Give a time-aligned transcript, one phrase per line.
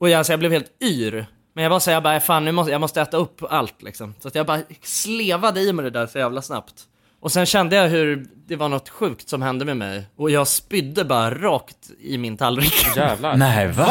[0.00, 1.26] Och jag, alltså, jag blev helt yr.
[1.54, 4.14] Men jag var så jag bara, fan nu måste jag måste äta upp allt liksom.
[4.20, 6.74] Så att jag bara slevade i mig det där så jävla snabbt.
[7.20, 10.06] Och sen kände jag hur det var något sjukt som hände med mig.
[10.16, 12.86] Och jag spydde bara rakt i min tallrik.
[12.96, 13.36] Jävlar.
[13.36, 13.84] Nej, va?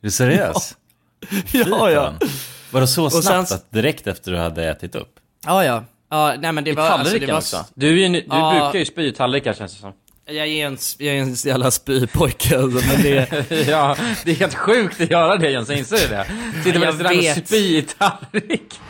[0.00, 0.76] Är du seriös?
[1.52, 2.14] ja, ja.
[2.70, 5.14] Var det så snabbt sen- att direkt efter du hade ätit upp?
[5.46, 5.84] Ja, ja.
[6.10, 6.82] Ja, nej men det I var...
[6.82, 7.64] Alltså, tallriken det var också.
[7.74, 8.50] Du, är ju, du Ja.
[8.62, 9.92] brukar ju spy i tallrikar känns det som.
[10.26, 13.50] Jag är en, jag är en jävla spypojke alltså, men det...
[13.68, 16.26] ja, det är helt sjukt att göra det Jens, inser du det?
[16.64, 17.46] Sitter med och vet.
[17.46, 18.80] spy i tallrik.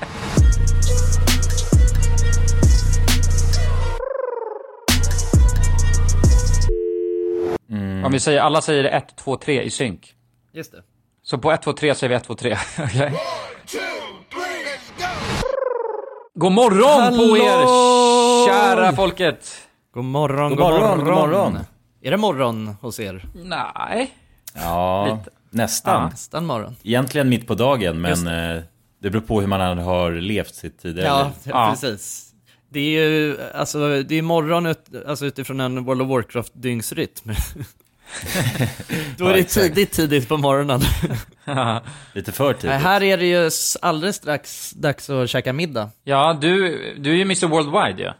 [8.05, 10.15] Om vi säger, alla säger 1, 2, 3 i synk.
[10.53, 10.83] Just det.
[11.23, 12.57] Så på 1, 2, 3 säger vi 1, 2, 3.
[12.79, 13.13] Okej?
[16.35, 17.67] God morgon på er,
[18.47, 19.69] kära folket!
[19.95, 21.59] God morgon, God morgon, god morgon.
[22.03, 23.25] Är det morgon hos er?
[23.35, 24.11] Nej.
[24.55, 26.11] Ja, nästan.
[26.11, 26.77] Nästan morgon.
[26.83, 28.63] Egentligen mitt på dagen, Just men eh,
[29.03, 31.33] det beror på hur man har levt sitt tidigare Ja, liv.
[31.55, 31.71] Ja.
[31.83, 32.29] precis.
[32.69, 37.23] Det är ju, alltså, det är morgon ut, alltså, utifrån en World of Warcraft-dygnsrytm.
[39.17, 40.81] Då är Ja, det tidigt, tidigt på morgonen.
[42.13, 42.77] Lite för tidigt.
[42.77, 43.51] Här är det ju
[43.83, 45.91] alldeles strax dags att käka middag.
[46.05, 48.05] Ja, du, du är ju Mr Worldwide ju.
[48.05, 48.15] Ja,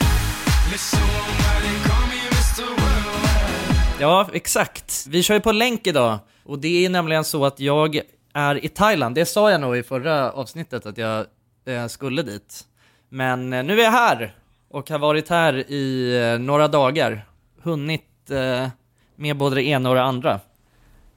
[4.33, 5.07] exakt.
[5.09, 6.19] Vi kör ju på länk idag.
[6.45, 8.01] Och det är nämligen så att jag
[8.35, 9.15] är i Thailand.
[9.15, 11.27] Det sa jag nog i förra avsnittet att jag
[11.67, 12.61] eh, skulle dit.
[13.09, 14.35] Men eh, nu är jag här
[14.71, 17.25] och har varit här i eh, några dagar.
[17.63, 18.69] Hunnit eh,
[19.17, 20.41] med både det ena och det andra.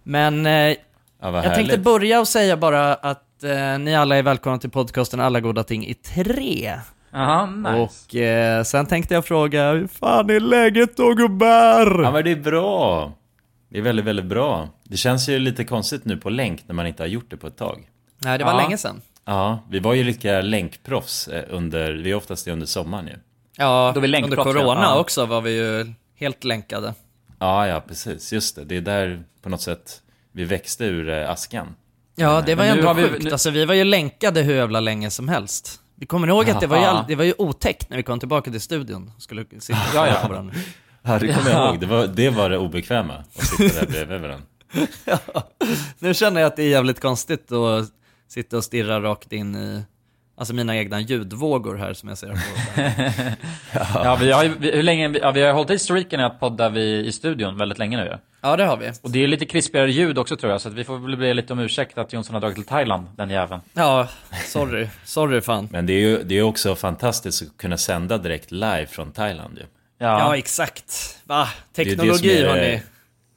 [0.03, 0.77] Men eh, Ja,
[1.21, 1.55] jag härligt.
[1.55, 5.63] tänkte börja och säga bara att eh, ni alla är välkomna till podcasten Alla goda
[5.63, 6.79] ting i tre.
[7.15, 7.69] Jaha, nice.
[7.75, 12.03] Och eh, sen tänkte jag fråga, hur fan är läget då gubbar?
[12.03, 13.11] Ja, men det är bra.
[13.69, 14.69] Det är väldigt, väldigt bra.
[14.83, 17.47] Det känns ju lite konstigt nu på länk när man inte har gjort det på
[17.47, 17.89] ett tag.
[18.19, 18.57] Nej, det var Ja.
[18.57, 19.01] länge sedan.
[19.25, 23.13] Ja, vi var ju lika länkproffs eh, under, vi är oftast det under sommaren ju.
[23.57, 24.99] Ja, Då vi under corona ja.
[24.99, 26.93] också var vi ju helt länkade.
[27.39, 28.33] Ja, ja, precis.
[28.33, 28.63] Just det.
[28.65, 31.67] Det är där på något sätt vi växte ur eh, askan.
[32.15, 33.23] Ja, det var ju ändå har vi- sjukt.
[33.23, 35.81] nu- Alltså, vi var ju länkade hur jävla länge som helst.
[35.95, 38.19] Vi kommer ihåg att det var, ju all, det var ju otäckt när vi kom
[38.19, 40.19] tillbaka till studion och skulle sitta och Ja, ja.
[40.21, 40.55] på varandra.
[41.01, 41.79] Ja, det kommer jag ihåg.
[41.79, 44.45] Det var, det var det obekväma, att sitta där bredvid varandra.
[45.99, 47.89] Nu känner jag att det är jävligt konstigt att
[48.27, 49.83] sitta och stirra rakt in i
[50.37, 52.35] Alltså mina egna ljudvågor här som jag ser på.
[53.93, 56.69] Ja, vi har ju, vi, hur länge, ja, vi har hållit i streaken att podda
[56.69, 58.17] vi i studion väldigt länge nu.
[58.41, 58.91] Ja, det har vi.
[59.01, 61.33] Och det är lite krispigare ljud också tror jag, så att vi får väl be
[61.33, 63.61] lite om ursäkt att Jonsson har dragit till Thailand, den jäveln.
[63.73, 64.07] Ja,
[64.45, 64.87] sorry.
[65.03, 65.67] Sorry fan.
[65.71, 69.57] Men det är ju det är också fantastiskt att kunna sända direkt live från Thailand
[69.57, 69.63] ju.
[69.97, 71.17] Ja, Ja, exakt.
[71.23, 71.47] Va?
[71.75, 72.81] Det är det Teknologi är- hörni.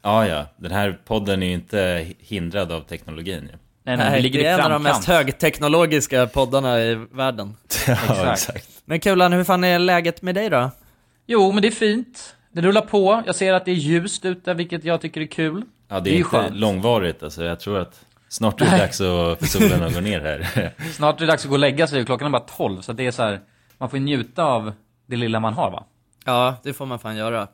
[0.03, 0.47] Ja, ja.
[0.57, 3.59] Den här podden är ju inte hindrad av teknologin ju.
[3.89, 7.57] Nej, nej, Nej, ligger det är en av de mest högteknologiska poddarna i världen.
[8.09, 8.69] Ja, Exakt.
[8.85, 10.71] Men Kulan, hur fan är läget med dig då?
[11.27, 12.35] Jo, men det är fint.
[12.53, 13.23] Det rullar på.
[13.27, 15.63] Jag ser att det är ljust ute, vilket jag tycker är kul.
[15.89, 16.57] Ja, det Det är, är ju inte skönt.
[16.57, 17.45] långvarigt alltså.
[17.45, 20.71] Jag tror att snart är det dags att, för solen att gå ner här.
[20.93, 23.07] Snart är det dags att gå och lägga sig klockan är bara 12, så det
[23.07, 23.41] är så här,
[23.79, 24.73] man får ju njuta av
[25.07, 25.85] det lilla man har va?
[26.25, 27.49] Ja, det får man fan göra.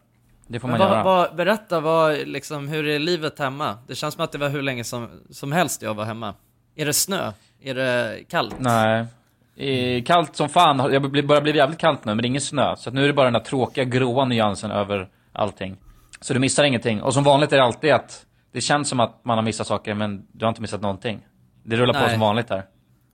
[0.46, 1.02] Det får man vad, göra.
[1.04, 3.78] vad, berätta, vad, liksom, hur är livet hemma?
[3.86, 6.34] Det känns som att det var hur länge som, som helst jag var hemma.
[6.76, 7.32] Är det snö?
[7.62, 8.54] Är det kallt?
[8.58, 10.02] Nej.
[10.02, 10.92] Kallt som fan.
[10.92, 12.76] Jag börjar bli jävligt kallt nu, men det är ingen snö.
[12.76, 15.76] Så att nu är det bara den där tråkiga gråa nyansen över allting.
[16.20, 17.02] Så du missar ingenting.
[17.02, 19.94] Och som vanligt är det alltid att det känns som att man har missat saker,
[19.94, 21.20] men du har inte missat någonting.
[21.62, 22.10] Det rullar på Nej.
[22.10, 22.64] som vanligt här.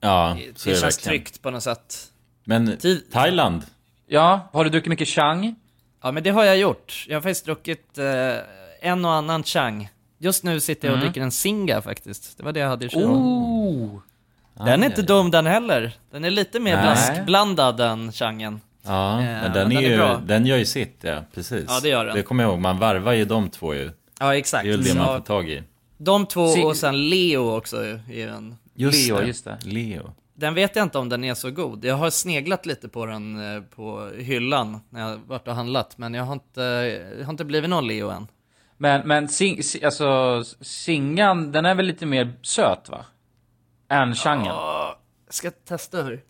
[0.00, 1.18] Ja, Det, så är det känns verkligen.
[1.24, 1.94] tryggt på något sätt.
[2.44, 2.78] Men
[3.12, 3.62] Thailand?
[4.06, 5.54] Ja, har du druckit mycket chang?
[6.02, 7.04] Ja, men det har jag gjort.
[7.08, 8.34] Jag har faktiskt druckit eh,
[8.80, 9.88] en och annan chang.
[10.18, 11.08] Just nu sitter jag och Mm.
[11.12, 12.36] dricker en singa faktiskt.
[12.38, 13.10] Det var det jag hade i kylen.
[13.10, 13.98] Oh!
[14.66, 15.92] Den är inte dum den heller.
[16.10, 16.82] Den är lite mer Nej.
[16.82, 18.60] blaskblandad den changen.
[18.82, 20.20] Ja, Eh, men men den, den är är ju, bra.
[20.26, 21.24] den gör ju sitt, ja.
[21.34, 21.64] Precis.
[21.68, 22.16] Ja, det gör den.
[22.16, 23.90] Det kommer jag ihåg, man varvar ju de två ju.
[24.20, 24.64] Ja, exakt.
[24.64, 25.62] Det är ju det man får tag i.
[25.98, 27.76] De två och sen Leo också
[28.10, 28.56] är en.
[28.74, 29.26] Just Leo, det.
[29.26, 29.58] just det.
[29.64, 30.14] Leo.
[30.40, 31.84] Den vet jag inte om den är så god.
[31.84, 36.14] Jag har sneglat lite på den eh, på hyllan när jag varit och handlat, men
[36.14, 36.60] jag har inte,
[37.18, 38.26] jag har inte blivit någon Leo än.
[38.78, 43.04] Men, men sing, si- alltså, singan, den är väl lite mer söt va?
[43.88, 44.46] Än changen.
[44.46, 44.98] Ja,
[45.30, 46.20] ska jag testa hur?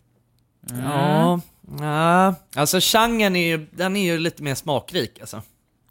[0.83, 1.41] Ja,
[1.79, 5.41] ja, alltså changen är ju, den är ju lite mer smakrik alltså.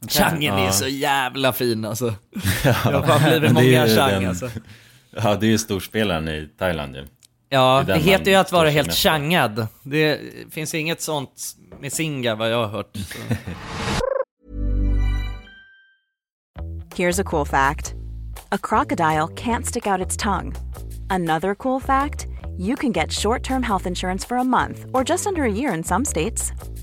[0.09, 0.71] Changen är Ja.
[0.71, 2.13] så jävla fin alltså.
[2.63, 4.49] Jag har fan blivit är många chang den- alltså.
[5.11, 7.07] Ja, det är ju storspelaren i Thailand ju.
[7.53, 9.67] Ja, Det det heter ju att vara helt changad.
[9.83, 10.19] Det
[10.51, 12.97] finns inget sånt med singa vad jag har hört.
[16.95, 17.93] Here's a cool fact
[18.51, 20.53] a crocodile can't stick out its tongue.
[21.09, 22.27] Another cool fact
[22.57, 25.73] you can get short term health insurance for a month or just under a year
[25.77, 26.53] in some states.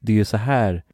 [0.00, 0.82] det är ju så här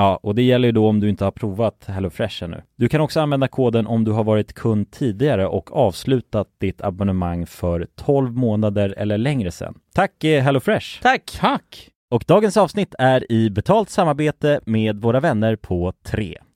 [0.00, 2.62] Ja, och det gäller ju då om du inte har provat HelloFresh ännu.
[2.76, 7.46] Du kan också använda koden om du har varit kund tidigare och avslutat ditt abonnemang
[7.46, 9.74] för 12 månader eller längre sedan.
[9.94, 11.02] Tack eh, HelloFresh!
[11.02, 11.38] Tack!
[11.40, 11.90] Tack!
[12.10, 16.38] Och dagens avsnitt är i betalt samarbete med våra vänner på 3.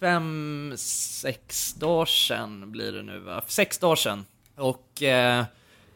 [0.00, 3.42] fem, sex dagar sedan blir det nu va?
[3.46, 4.24] Sex dagar sedan.
[4.56, 5.44] Och eh,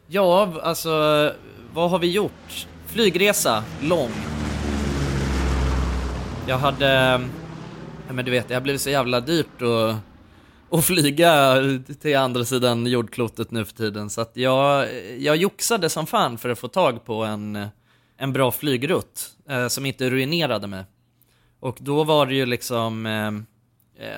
[0.07, 0.89] ja, alltså,
[1.73, 2.67] vad har vi gjort?
[2.87, 4.11] Flygresa, lång.
[6.47, 7.21] Jag hade,
[8.07, 9.95] ja men du vet, det har blivit så jävla dyrt att,
[10.77, 11.55] att flyga
[12.01, 14.09] till andra sidan jordklotet nu för tiden.
[14.09, 17.67] Så att jag, jag joxade som fan för att få tag på en,
[18.17, 20.83] en bra flygrutt eh, som inte ruinerade mig.
[21.59, 23.31] Och då var det ju liksom, eh,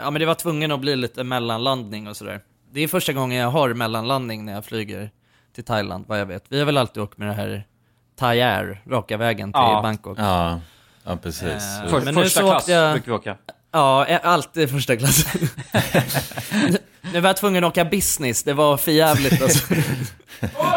[0.03, 2.41] ja men det var tvungen att bli lite mellanlandning och sådär.
[2.71, 5.11] Det är första gången jag har mellanlandning när jag flyger
[5.55, 6.43] till Thailand, vad jag vet.
[6.49, 7.67] Vi har väl alltid åkt med det här
[8.19, 9.79] Thai Air, raka vägen till Ja.
[9.83, 10.17] Bangkok.
[10.19, 10.59] Ja,
[11.03, 11.43] ja precis.
[11.43, 13.37] Eh, Så- men nu så åkte jag- brukar vi åka.
[13.71, 15.25] Ja, eh, alltid första klass.
[16.69, 16.77] Nu-
[17.13, 19.73] nu var jag tvungen att åka business, det var för jävligt alltså.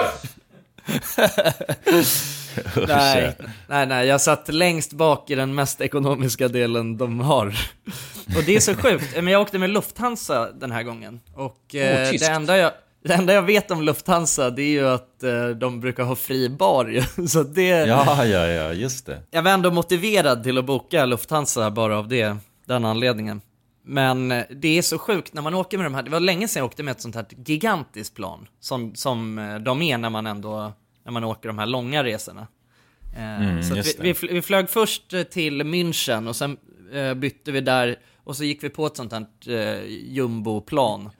[2.88, 3.37] nej,
[3.69, 7.47] nej, nej, jag satt längst bak i den mest ekonomiska delen de har.
[8.37, 11.21] Och det är så sjukt, men jag åkte med Lufthansa den här gången.
[11.35, 12.73] Och Oh, det, enda jag,
[13.05, 16.49] det enda jag vet om Lufthansa, det är ju att eh, de brukar ha fri
[16.49, 17.26] bar.
[17.26, 17.69] Så det...
[17.69, 19.23] Ja, ja, ja, just det.
[19.31, 22.37] Jag var ändå motiverad till att boka Lufthansa bara av det,
[22.67, 23.41] den anledningen.
[23.85, 26.49] Men eh, det är så sjukt när man åker med de här, det var länge
[26.49, 28.49] sedan jag åkte med ett sånt här gigantiskt plan.
[28.61, 30.73] Som, som de är när man ändå,
[31.06, 32.46] när man åker de här långa resorna.
[33.16, 36.56] Eh, Mm, så vi, vi, vi flög först eh, till München och sen
[36.92, 41.10] eh, bytte vi där och så gick vi på ett sånt här eh, jumboplan.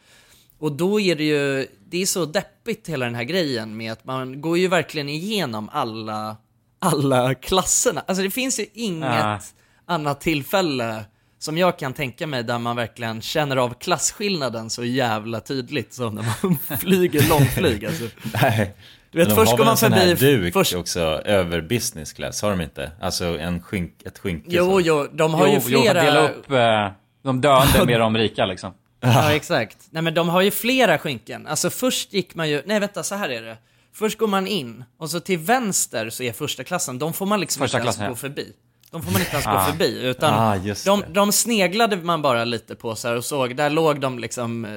[0.59, 4.05] Och då är det ju, det är så deppigt hela den här grejen med att
[4.05, 6.37] man går ju verkligen igenom alla,
[6.79, 8.05] alla klasserna.
[8.07, 9.39] Alltså det finns ju inget Ah.
[9.85, 11.05] annat tillfälle
[11.39, 16.15] som jag kan tänka mig där man verkligen känner av klasskillnaden så jävla tydligt som
[16.15, 18.05] när man flyger långflyg alltså.
[18.43, 18.75] Nej.
[19.11, 21.61] Du vet, de först har går man en sån här förbi- duk först- också över
[21.61, 22.91] business class, har de inte?
[23.01, 24.81] Alltså en skynk, ett skynke Jo, så.
[24.81, 26.01] jo, de har ju Jo, jo, för flera...
[26.01, 28.75] att dela upp eh, de döende med de rika liksom.
[29.01, 29.77] Ja, exakt.
[29.91, 31.47] Nej men de har ju flera skynken.
[31.47, 33.57] Alltså först gick man ju, nej vänta så här är det.
[33.95, 37.41] Först går man in och så till vänster så är första klassen, de får man
[37.41, 38.17] liksom Första inte ens klassen, gå ja.
[38.17, 38.53] förbi.
[38.97, 39.53] De får man inte ens Ah.
[39.53, 43.57] gå förbi, utan Ah, de, de sneglade man bara lite på så här och såg,
[43.57, 44.71] där låg de liksom eh,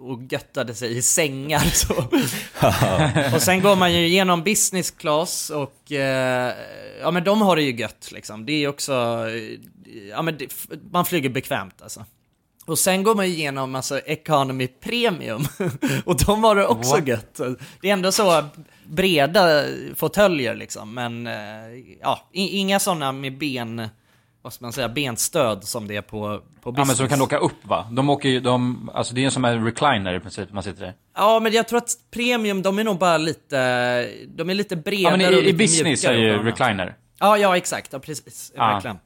[0.00, 1.94] och göttade sig i sängar så.
[3.36, 6.54] och sen går man ju igenom business class och, eh,
[7.00, 8.46] ja men de har det ju gött liksom.
[8.46, 9.58] Det är också, eh,
[10.10, 10.52] ja men det,
[10.92, 12.04] man flyger bekvämt alltså.
[12.66, 15.44] Och sen går man igenom alltså economy premium
[16.04, 17.06] och de har det också What?
[17.08, 17.40] gött.
[17.80, 18.44] Det är ändå så
[18.86, 19.64] breda
[19.96, 21.34] fåtöljer liksom, men eh,
[22.00, 23.88] ja, i- inga sådana med ben,
[24.42, 26.88] vad ska man säga, benstöd som det är på, på Ja business.
[26.88, 27.88] men som kan åka upp va?
[27.92, 30.86] De åker ju, de, alltså det är en som en recliner i princip, man sitter
[30.88, 30.92] i.
[31.16, 33.56] Ja, men jag tror att premium, de är nog bara lite,
[34.28, 36.94] de är lite bredare Ja men och i, i lite business är ju och recliner.
[37.20, 38.66] Ja, ja exakt, ja, precis, Ja.
[38.66, 38.98] verkligen.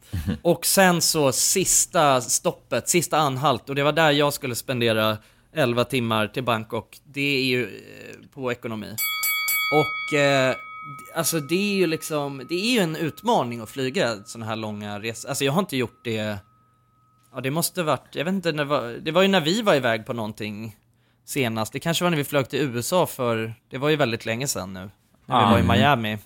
[0.42, 5.16] Och sen så sista stoppet, sista anhalt, och det var där jag skulle spendera
[5.54, 6.98] 11 timmar till Bangkok.
[7.04, 7.70] Det är ju eh,
[8.34, 8.94] på ekonomi.
[9.72, 10.54] Och eh,
[11.14, 15.00] alltså det är ju liksom, det är ju en utmaning att flyga sådana här långa
[15.00, 15.28] resor.
[15.28, 16.38] Alltså jag har inte gjort det,
[17.34, 19.62] ja det måste varit, jag vet inte, när, det var- det var ju när vi
[19.62, 20.76] var iväg på någonting
[21.24, 21.72] senast.
[21.72, 24.72] Det kanske var när vi flög till USA för, det var ju väldigt länge sedan
[24.72, 24.90] nu.
[25.26, 25.50] När vi Ah.
[25.50, 26.18] var i Miami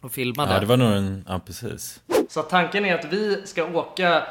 [0.00, 0.54] och filmade.
[0.54, 2.00] Ja, det var nog en, ja precis.
[2.28, 4.22] Så tanken är att vi ska åka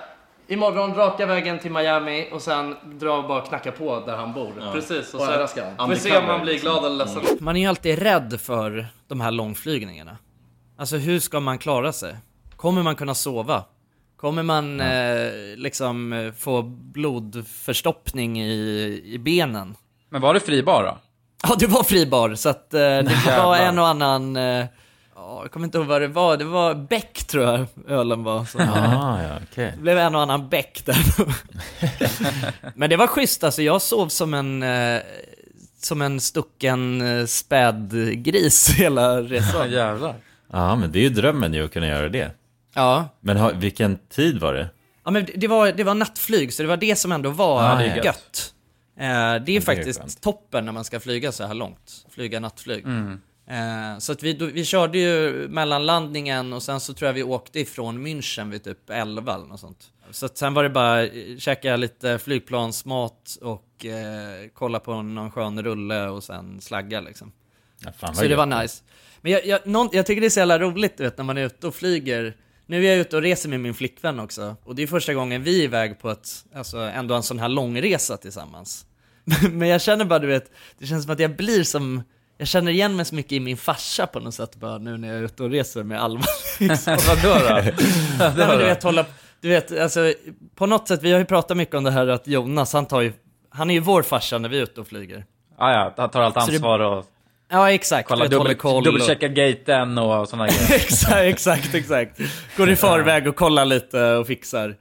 [0.48, 4.72] imorgon raka vägen till Miami och sen dra och bara knacka på där han bor.
[4.74, 5.48] Precis, och honom.
[5.78, 7.24] får vi se om man blir glad eller ledsen.
[7.40, 10.18] Man är ju alltid rädd för de här långflygningarna.
[10.78, 12.16] Alltså hur ska man klara sig?
[12.56, 13.64] Kommer man kunna sova?
[14.18, 19.76] Kommer man eh, liksom eh, få blodförstoppning i, i benen?
[20.10, 20.98] Men var det fribar då?
[21.44, 24.36] Ja, det var fribar, så att eh, det var en och annan...
[24.36, 24.66] Eh,
[25.22, 26.38] ja, jag kommer inte ihåg vad det var.
[26.38, 28.46] Det var Beck tror jag ölen var.
[28.46, 28.60] Så.
[28.60, 29.72] Ah, ja, okej.
[29.76, 30.98] Det blev en och annan bäck där.
[32.76, 35.02] Men det var schysst, alltså jag sov som en, eh,
[35.82, 39.72] som en stucken eh, spädgris hela resan.
[39.72, 40.16] Jävlar.
[40.54, 42.32] Ja, men det är ju drömmen ju att kunna göra det.
[42.74, 43.10] Ja.
[43.20, 44.70] Men ha, vilken tid var det?
[45.06, 47.76] Ja men det- var, det var nattflyg, så det var det som ändå var Ah,
[47.76, 48.06] det är gött.
[48.06, 48.54] gött.
[49.00, 50.22] Eh, det är är faktiskt skönt.
[50.22, 52.06] toppen när man ska flyga så här långt.
[52.10, 52.84] Flyga nattflyg.
[52.86, 53.22] Mm.
[53.52, 57.24] Eh, så att vi, då, vi körde ju mellanlandningen och sen så tror jag vi
[57.24, 59.92] åkte ifrån München vid typ 11 eller något sånt.
[60.12, 65.32] Så att sen var det bara eh, käka lite flygplansmat och eh, kolla på någon
[65.32, 67.32] skön rulle och sen slagga liksom.
[68.02, 68.84] Ja, Så det var nice.
[69.22, 71.38] Men jag, jag, någon, jag tycker det är så jävla roligt du vet, när man
[71.38, 72.38] är ute och flyger.
[72.66, 74.56] Nu är jag ute och reser med min flickvän också.
[74.64, 77.50] Och det är första gången vi är iväg på ett, alltså ändå en sån här
[77.50, 78.86] långresa tillsammans.
[79.52, 82.04] Men jag känner bara du vet, det känns som att jag blir som,
[82.42, 85.08] jag känner igen mig så mycket i min farsa på något sätt bara nu när
[85.08, 86.24] jag är ute och reser med.
[86.60, 86.98] Liksom.
[87.08, 87.54] Vadå då?
[87.56, 87.74] Nej
[88.38, 89.06] men du vet, hålla,
[89.42, 90.14] du vet, alltså
[90.56, 93.02] på något sätt, vi har ju pratat mycket om det här att Jonas, han tar
[93.02, 93.14] ju,
[93.50, 95.26] han är ju vår farsa när vi är ute och flyger.
[95.58, 97.06] Ah, ja, han tar allt Så det- ansvar och
[97.50, 100.74] Ja exakt, håller dubbel, koll och- dubbelcheckar gaten och sådana grejer.
[100.76, 102.20] exakt, exakt, exakt.
[102.58, 104.76] Går i förväg och kollar lite och fixar.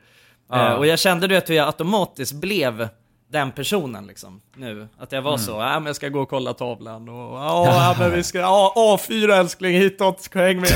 [0.50, 0.68] Ja.
[0.68, 2.88] Eh, och jag kände du vet hur jag automatiskt blev
[3.32, 4.88] den personen liksom nu.
[4.98, 8.12] Att jag var så, ja men jag ska gå och kolla tavlan och ja, men
[8.12, 10.70] vi ska, ja A4 älskling hitåt, häng med.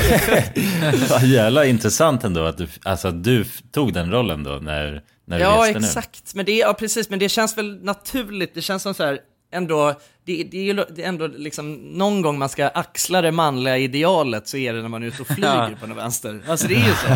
[1.23, 5.61] Jävla intressant ändå att du, alltså, du tog den rollen då när, när du ja
[5.61, 5.85] reste nu.
[5.85, 9.19] exakt, men det, ja precis, men det känns väl naturligt, det känns som så här
[9.51, 9.93] ändå,
[10.25, 13.77] det, det är ju det är ändå liksom någon gång man ska axla det manliga
[13.77, 16.41] idealet så är det när man är ute och flyger på den vänster.
[16.47, 17.07] Alltså det är ju så.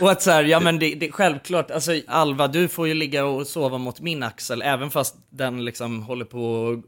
[0.00, 3.24] Och att så här, ja men det, det självklart, alltså Alva du får ju ligga
[3.24, 6.82] och sova mot min axel även fast den liksom håller på,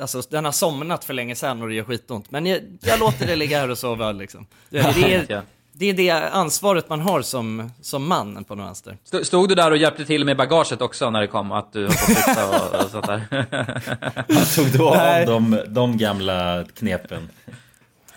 [0.00, 2.30] alltså den har somnat för länge sedan och det gör skitont.
[2.30, 4.46] Men jag, jag låter det ligga här och sova liksom.
[4.70, 8.96] Det, det, är, det är det ansvaret man har som, som man på den vänster.
[9.22, 11.52] Stod- du där och hjälpte till med bagaget också när det kom?
[11.52, 13.46] Att du har fått fixa och, och sånt där?
[14.56, 17.28] Tog du av de, de gamla knepen?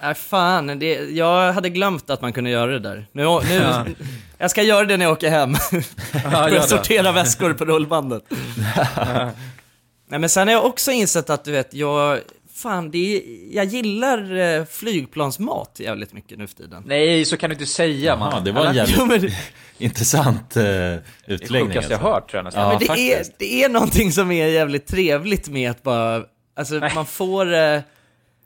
[0.05, 3.07] Nej fan, det, jag hade glömt att man kunde göra det där.
[3.11, 3.85] Nu, nu, Ja.
[4.37, 5.51] Jag ska göra det när jag åker hem.
[6.31, 6.61] Börja det.
[6.61, 8.23] sortera väskor på rullbandet.
[10.07, 12.19] Nej men sen har jag också insett att du vet, jag,
[12.55, 13.21] fan det är,
[13.55, 16.83] jag gillar eh, flygplansmat jävligt mycket nu för tiden.
[16.85, 18.31] Nej, så kan du inte säga man.
[18.33, 19.33] Ja, det var en jävligt
[19.77, 21.67] intressant eh, Det utläggning.
[21.69, 22.13] sjukaste jag alltså.
[22.13, 22.63] hört tror jag nästan.
[22.63, 22.87] Ja, men det är,
[23.17, 23.39] faktiskt.
[23.39, 26.23] det är någonting som är jävligt trevligt med att bara,
[26.55, 27.79] alltså man får, eh,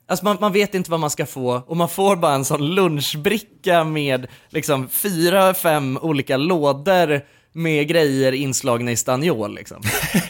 [0.10, 2.76] alltså man, man vet inte vad man ska få och man får bara en sån
[2.76, 9.82] lunchbricka med liksom fyra, fem olika lådor med grejer inslagna i staniol liksom.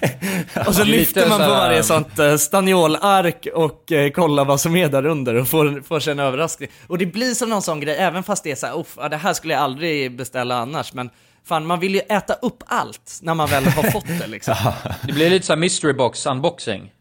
[0.68, 4.90] och så lyfter man på varje sånt eh, staniolark och eh, kollar vad som är
[4.90, 6.70] där under och får, får sig en överraskning.
[6.88, 9.10] Och det blir som någon sån grej, även fast det är så här, "Uff, ja,
[9.10, 11.10] det här skulle jag aldrig beställa annars, men
[11.46, 14.56] fan man vill ju äta upp allt när man väl har fått det liksom.
[15.08, 16.92] Det blir lite så här mystery box unboxing.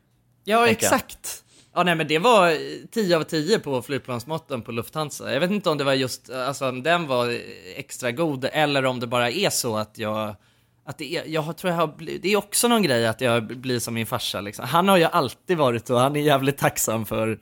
[0.44, 1.44] Ja, exakt.
[1.78, 2.56] Ja, nej, men det var
[2.90, 5.32] 10 av 10 på flygplansmåtten på Lufthansa.
[5.32, 7.40] Jag vet inte om det var just, alltså om den var
[7.76, 10.34] extra god eller om det bara är så att jag,
[10.88, 13.46] att det är, jag tror jag har blivit, det är också någon grej att jag
[13.46, 14.64] blir som min farsa liksom.
[14.68, 17.38] Han har ju alltid varit och han är jävligt tacksam för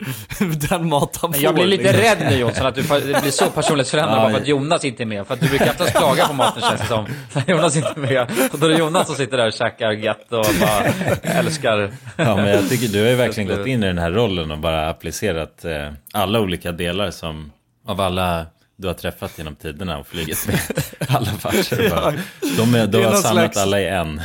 [0.69, 1.43] den mat han får.
[1.43, 2.03] jag blir lite liksom.
[2.03, 5.27] rädd nu Jonsson, att du blir så personlighetsförändrad bara för att Jonas inte är med.
[5.27, 7.07] För att du brukar oftast klaga på maten känns det som.
[7.35, 8.31] När Jonas inte är med.
[8.53, 10.85] Och då är det Jonas som sitter där och käkar gött och bara
[11.23, 11.93] älskar.
[12.17, 14.59] Ja, men jag tycker du har ju verkligen gått in i den här rollen och
[14.59, 17.53] bara applicerat eh, alla olika delar som,
[17.87, 18.47] av alla
[18.79, 20.61] du har träffat genom tiderna och flugit med
[21.09, 21.91] alla farsor.
[21.91, 22.13] bara.
[22.57, 24.21] De, är, de är har samlat slags- alla i en.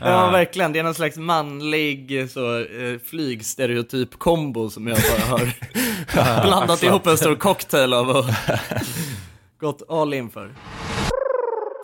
[0.00, 0.72] Ja, verkligen.
[0.72, 5.52] Det är någon slags manlig så, eh, flygstereotyp kombo som jag bara har
[6.46, 8.24] blandat ihop en stor cocktail av och
[9.60, 10.50] gått all in för.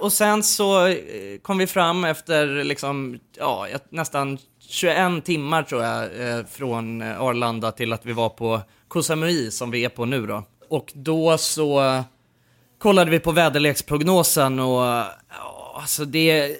[0.00, 0.96] Och sen så eh,
[1.42, 7.92] kom vi fram efter liksom, ja, nästan 21 timmar tror jag, eh, från Arlanda till
[7.92, 10.44] att vi var på Koh Samui som vi är på nu då.
[10.68, 12.02] Och då så
[12.78, 15.10] kollade vi på väderleksprognosen och ja,
[15.74, 16.56] alltså det,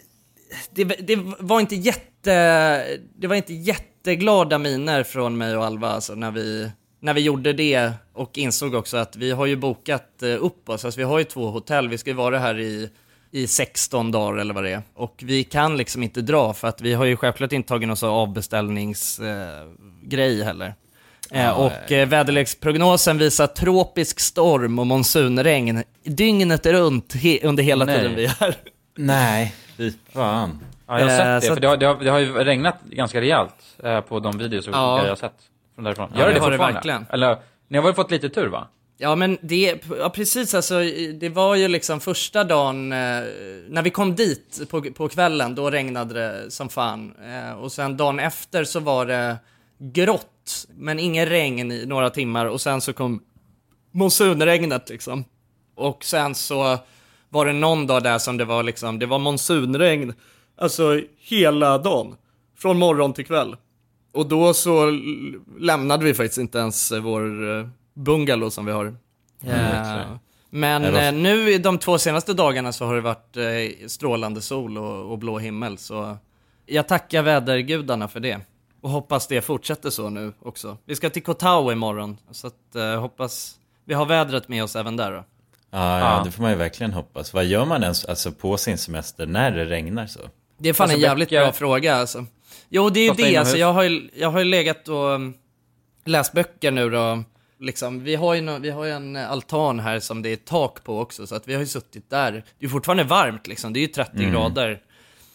[0.70, 6.14] det, det var inte jätte, det var inte jätteglada miner från mig och Alva alltså
[6.14, 10.44] när vi, när vi gjorde det och insåg också att vi har ju bokat eh,
[10.44, 12.90] upp oss, alltså vi har ju två hotell, vi ska ju vara här i,
[13.30, 14.82] i 16 dagar eller vad det är.
[14.94, 18.10] Och vi kan liksom inte dra för att vi har ju självklart inte tagit någon
[18.10, 20.74] avbeställningsgrej eh, heller.
[21.30, 27.96] Eh, och eh, väderleksprognosen visar tropisk storm och monsunregn dygnet runt he- under hela Nej.
[27.98, 28.54] tiden vi är.
[28.96, 30.60] Nej, fy fan.
[30.86, 32.32] Ja, jag har Eh, sett det, så för det har, det, har, det har ju
[32.34, 35.02] regnat ganska rejält eh, på de videos Ja.
[35.02, 35.32] jag har sett
[35.74, 36.10] från därifrån.
[36.14, 36.74] Ja, Gör det, det det har det fortfarande?
[36.74, 37.06] verkligen.
[37.10, 37.36] Eller,
[37.68, 38.68] ni har väl fått lite tur va?
[38.98, 40.80] Ja men det, ja precis alltså,
[41.20, 42.98] det var ju liksom första dagen, eh,
[43.68, 47.14] när vi kom dit på, på kvällen, då regnade det som fan.
[47.26, 49.36] Eh, och sen dagen efter så var det
[49.78, 53.22] grått, men ingen regn i några timmar och sen så kom
[53.92, 55.24] monsunregnet liksom.
[55.74, 56.78] Och sen så
[57.28, 60.14] var det någon dag där som det var liksom, det var monsunregn,
[60.56, 62.16] alltså hela dagen.
[62.58, 63.56] Från morgon till kväll.
[64.12, 64.98] Och då så
[65.58, 68.86] lämnade vi faktiskt inte ens eh, vår eh, bungalow som vi har.
[68.86, 70.06] Eh,
[70.50, 73.36] men var- nu i de två senaste dagarna så har det varit
[73.90, 75.78] strålande sol och, och blå himmel.
[75.78, 76.16] Så
[76.66, 78.40] jag tackar vädergudarna för det.
[78.86, 80.76] Och hoppas det fortsätter så nu också.
[80.84, 84.76] Vi ska till Koh Tao imorgon, så att, eh, hoppas vi har vädret med oss
[84.76, 85.16] även där då.
[85.16, 85.24] Ja,
[86.00, 86.16] Ja.
[86.18, 87.34] ja, det får man ju verkligen hoppas.
[87.34, 90.20] Vad gör man ens alltså, på sin semester när det regnar så?
[90.58, 92.24] Det är fan Alltså, en jävligt böcker- bra fråga alltså.
[92.68, 93.28] Jo, det är ju Ofta det.
[93.28, 93.40] inomhus.
[93.46, 95.34] Alltså, jag, har ju, jag har ju legat och um,
[96.04, 97.22] läst böcker nu då.
[97.60, 100.36] Liksom, vi, har ju no, vi har ju en eh, altan här som det är
[100.36, 102.44] tak på också, så att vi har ju suttit där.
[102.58, 104.80] Det är fortfarande varmt liksom, det är ju 30 grader.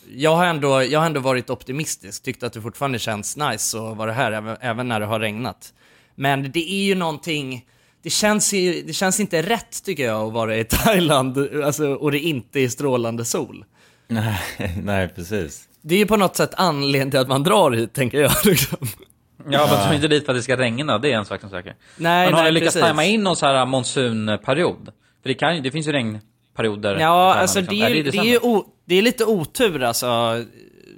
[0.09, 3.97] Jag har, ändå, jag har ändå varit optimistisk, tyckt att det fortfarande känns nice att
[3.97, 5.73] vara här, även, även när det har regnat.
[6.15, 7.65] Men det är ju någonting,
[8.03, 12.11] det känns, ju, det känns inte rätt tycker jag att vara i Thailand, alltså, och
[12.11, 13.65] det inte är strålande sol.
[14.07, 14.39] Nej,
[14.83, 15.67] nej precis.
[15.81, 18.31] Det är ju på något sätt anledningen till att man drar hit, tänker jag.
[18.45, 18.87] Liksom.
[19.49, 21.49] Ja, men ta inte dit för att det ska regna, det är en sak som
[21.49, 21.75] säker.
[21.97, 22.87] Nej, Men har nej, ni lyckats precis.
[22.87, 24.85] tajma in någon så här monsunperiod?
[25.21, 26.91] För det, kan, det finns ju regnperioder.
[26.91, 27.77] Ja, Thailand, alltså liksom.
[27.77, 28.39] det är, i ju- det, är ju
[28.91, 30.43] det är lite otur alltså.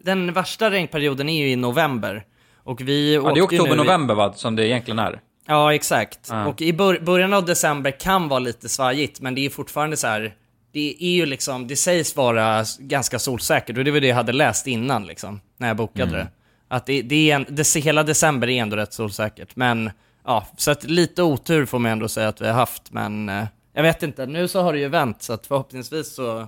[0.04, 2.24] Den värsta regnperioden är ju i november.
[2.64, 5.00] Och vi Ja, det är åkte ju oktober, nu i- november va, som det egentligen
[5.00, 5.22] är.
[5.48, 6.20] Ja, exakt.
[6.30, 6.46] Ja.
[6.46, 10.08] Och i bör, början av december kan vara lite svajigt, men det är fortfarande så
[10.08, 10.34] här.
[10.72, 14.32] Det är ju liksom, det sägs vara ganska solsäkert och det var det jag hade
[14.32, 16.20] läst innan liksom, när jag bokade Mm.
[16.20, 16.28] det.
[16.68, 19.92] Att det, det är en, det, hela december är ändå rätt solsäkert, men
[20.26, 23.44] ja, så att lite otur får man ändå säga att vi har haft, men eh,
[23.74, 26.48] jag vet inte, nu så har det ju vänt, så att förhoppningsvis så,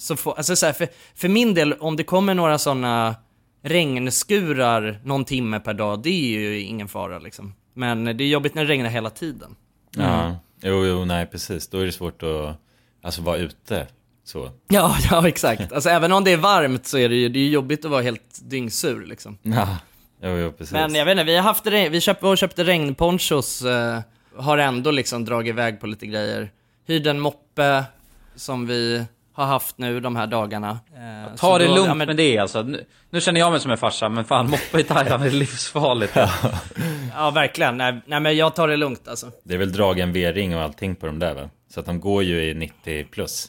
[0.00, 3.14] så får, alltså så här, för, för min del, om det kommer några sådana
[3.62, 7.54] regnskurar någon timme per dag, det är ju ingen fara liksom.
[7.74, 9.56] Men det är jobbigt när det regnar hela tiden.
[9.96, 11.68] Ja, jo, jo, nej precis.
[11.68, 12.56] Då är det svårt att
[13.02, 13.86] alltså, vara ute
[14.24, 14.50] så.
[14.68, 15.72] Ja, ja exakt.
[15.72, 18.02] Alltså även om det är varmt så är det ju, det är jobbigt att vara
[18.02, 19.38] helt dyngsur liksom.
[19.42, 19.78] Ja,
[20.22, 20.72] jo, jo, precis.
[20.72, 24.00] Men jag vet inte, vi har haft regn, vi köpte, och köpte regnponchos, eh,
[24.36, 26.52] har ändå liksom dragit iväg på lite grejer.
[26.86, 27.84] Hyrde en moppe
[28.36, 29.04] som vi
[29.40, 30.70] har haft nu de här dagarna.
[30.70, 32.62] Eh, Ta det då- lugnt ja, men- med det alltså.
[32.62, 36.16] Nu, nu känner jag mig som en farsa, men fan moppa i Thailand är livsfarligt.
[37.14, 37.76] Ja, verkligen.
[37.76, 39.30] Nej, nej, men jag tar det lugnt alltså.
[39.44, 41.50] Det är väl dragen V-ring och allting på de där va?
[41.74, 43.48] Så att de går ju i 90 plus.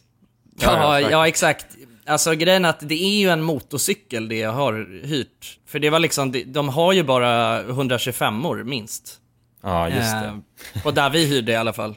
[0.59, 1.65] Ja, Ja, ja, exakt.
[2.05, 5.57] Alltså grejen är att det är ju en motorcykel det jag har hyrt.
[5.67, 9.17] För det var liksom, de- de har ju bara 125 år minst.
[9.63, 10.39] Ja, just det.
[10.75, 11.95] Eh, och där vi hyrde i alla fall.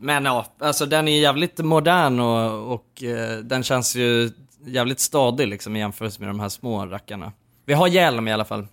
[0.00, 4.30] Men ja, alltså den är jävligt modern och, och eh, den känns ju
[4.66, 7.32] jävligt stadig liksom i jämförelse med de här små rackarna.
[7.64, 8.66] Vi har hjälm i alla fall.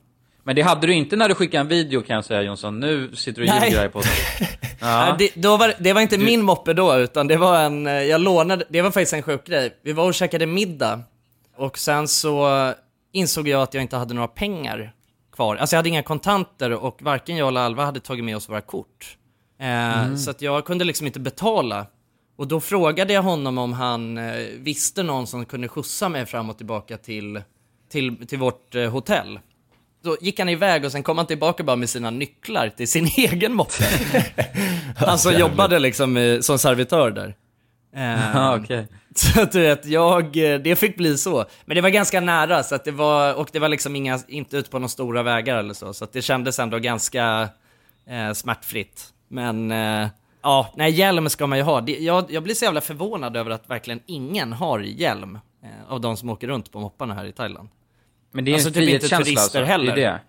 [0.43, 2.79] Men det hade du inte när du skickade en video kan jag säga Jonsson.
[2.79, 3.69] Nu sitter du och Nej.
[3.71, 4.07] ljuger på det.
[4.39, 4.49] Nej,
[4.81, 5.15] Ja.
[5.19, 8.21] det, då var, det var inte min moppe då, utan det var en, eh, jag
[8.21, 9.77] lånade, det var faktiskt en sjuk grej.
[9.83, 11.01] Vi var och käkade middag
[11.57, 12.49] och sen så
[13.11, 14.93] insåg jag att jag inte hade några pengar
[15.35, 15.55] kvar.
[15.55, 18.61] Alltså jag hade inga kontanter och varken jag eller Alva hade tagit med oss våra
[18.61, 19.17] kort.
[19.59, 21.87] Eh, Så att jag kunde liksom inte betala.
[22.37, 26.49] Och då frågade jag honom om han eh, visste någon som kunde skjutsa mig fram
[26.49, 27.41] och tillbaka till,
[27.91, 29.39] till, till vårt eh, hotell.
[30.03, 33.05] Då gick han iväg och sen kom han tillbaka bara med sina nycklar till sin
[33.17, 33.83] egen moppe.
[34.97, 37.35] han som jobbade liksom som servitör där.
[38.33, 38.87] Ja, okej.
[39.15, 40.31] Så att du vet, jag,
[40.63, 41.45] det fick bli så.
[41.65, 44.57] Men det var ganska nära, så att det var, och det var liksom inga, inte
[44.57, 45.93] ut på några stora vägar eller så.
[45.93, 47.49] Så att det kändes ändå ganska
[48.09, 49.13] eh, smärtfritt.
[49.35, 50.07] Men, eh,
[50.43, 51.81] ja, nej hjälm ska man ju ha.
[51.81, 55.35] Det, jag, jag blir så jävla förvånad över att verkligen ingen har hjälm.
[55.63, 57.69] Eh, av de som åker runt på mopparna här i Thailand.
[58.31, 59.71] Men det är Alltså, en typ inte frihetskänsla turister alltså.
[59.71, 59.95] heller.
[59.95, 60.19] Det är det.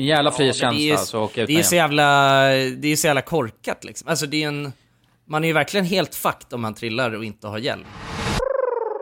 [0.00, 1.82] En jävla Ja, frihetskänsla ju- alltså, att åka Det är utan ju så hjälm.
[1.92, 2.42] jävla,
[2.80, 4.08] det är ju så jävla korkat liksom.
[4.08, 4.72] Alltså det är en,
[5.24, 7.84] man är ju verkligen helt fucked om man trillar och inte har hjälm.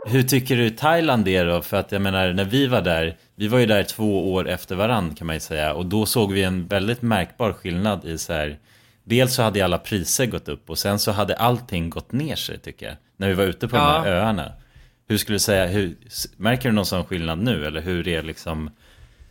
[0.07, 1.62] Hur tycker du Thailand är då?
[1.62, 4.74] För att jag menar, när vi var där, vi var ju där två år efter
[4.76, 5.74] varann kan man ju säga.
[5.74, 8.59] Och då såg vi en väldigt märkbar skillnad i så här,
[9.05, 12.59] dels så hade alla priser gått upp och sen så hade allting gått ner sig
[12.59, 12.97] tycker jag.
[13.17, 14.12] När vi var ute på de här Ja.
[14.12, 14.53] öarna.
[15.09, 15.97] Hur skulle du säga, hur,
[16.37, 17.67] märker du någon sån skillnad nu?
[17.67, 18.71] Eller hur är liksom,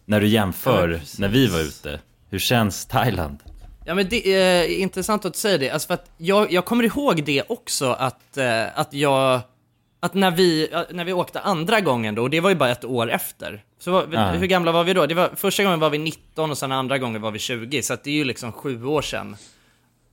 [0.06, 3.38] när du jämför Ja, när vi var ute, hur känns Thailand?
[3.86, 6.84] Ja men det är intressant att du säger det, alltså för att jag, jag kommer
[6.84, 9.42] ihåg det också att, eh, att jag,
[10.00, 12.70] att när vi, ja, när vi åkte andra gången då, och det var ju bara
[12.72, 13.64] ett år efter.
[13.80, 14.30] Så var, Ja.
[14.32, 15.06] hur gamla var vi då?
[15.06, 17.96] Det var, första gången var vi 19 och sen andra gången var vi 20, så
[18.04, 19.36] det är ju liksom sju år sedan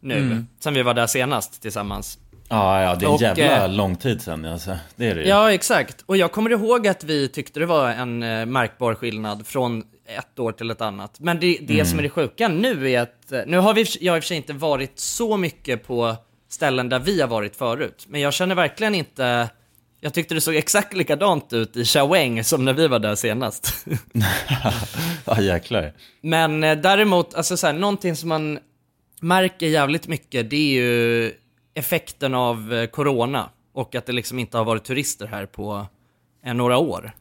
[0.01, 0.47] nu, Mm.
[0.61, 2.19] sen vi var där senast tillsammans.
[2.49, 4.77] Ja, ja, det är en Och, jävla eh, lång tid sedan alltså.
[4.97, 5.29] Det är det ju.
[5.29, 6.03] Ja, exakt.
[6.07, 9.83] Och jag kommer ihåg att vi tyckte det var en eh, märkbar skillnad från
[10.19, 11.21] ett år till ett annat.
[11.21, 11.87] Men det, det Mm.
[11.87, 14.29] som är det sjuka nu är att, eh, nu har vi, jag i och för
[14.29, 16.17] sig inte varit så mycket på
[16.49, 18.07] ställen där vi har varit förut.
[18.09, 19.49] Men jag känner verkligen inte,
[20.01, 23.87] jag tyckte det såg exakt likadant ut i Chaweng som när vi var där senast.
[25.25, 25.93] ja, jäklar.
[26.23, 28.59] Men eh, däremot, alltså så här, någonting som man
[29.21, 31.33] märker jävligt mycket, det är ju
[31.75, 33.51] effekten av eh, corona.
[33.73, 35.87] Och att det liksom inte har varit turister här på
[36.47, 37.13] eh, några år.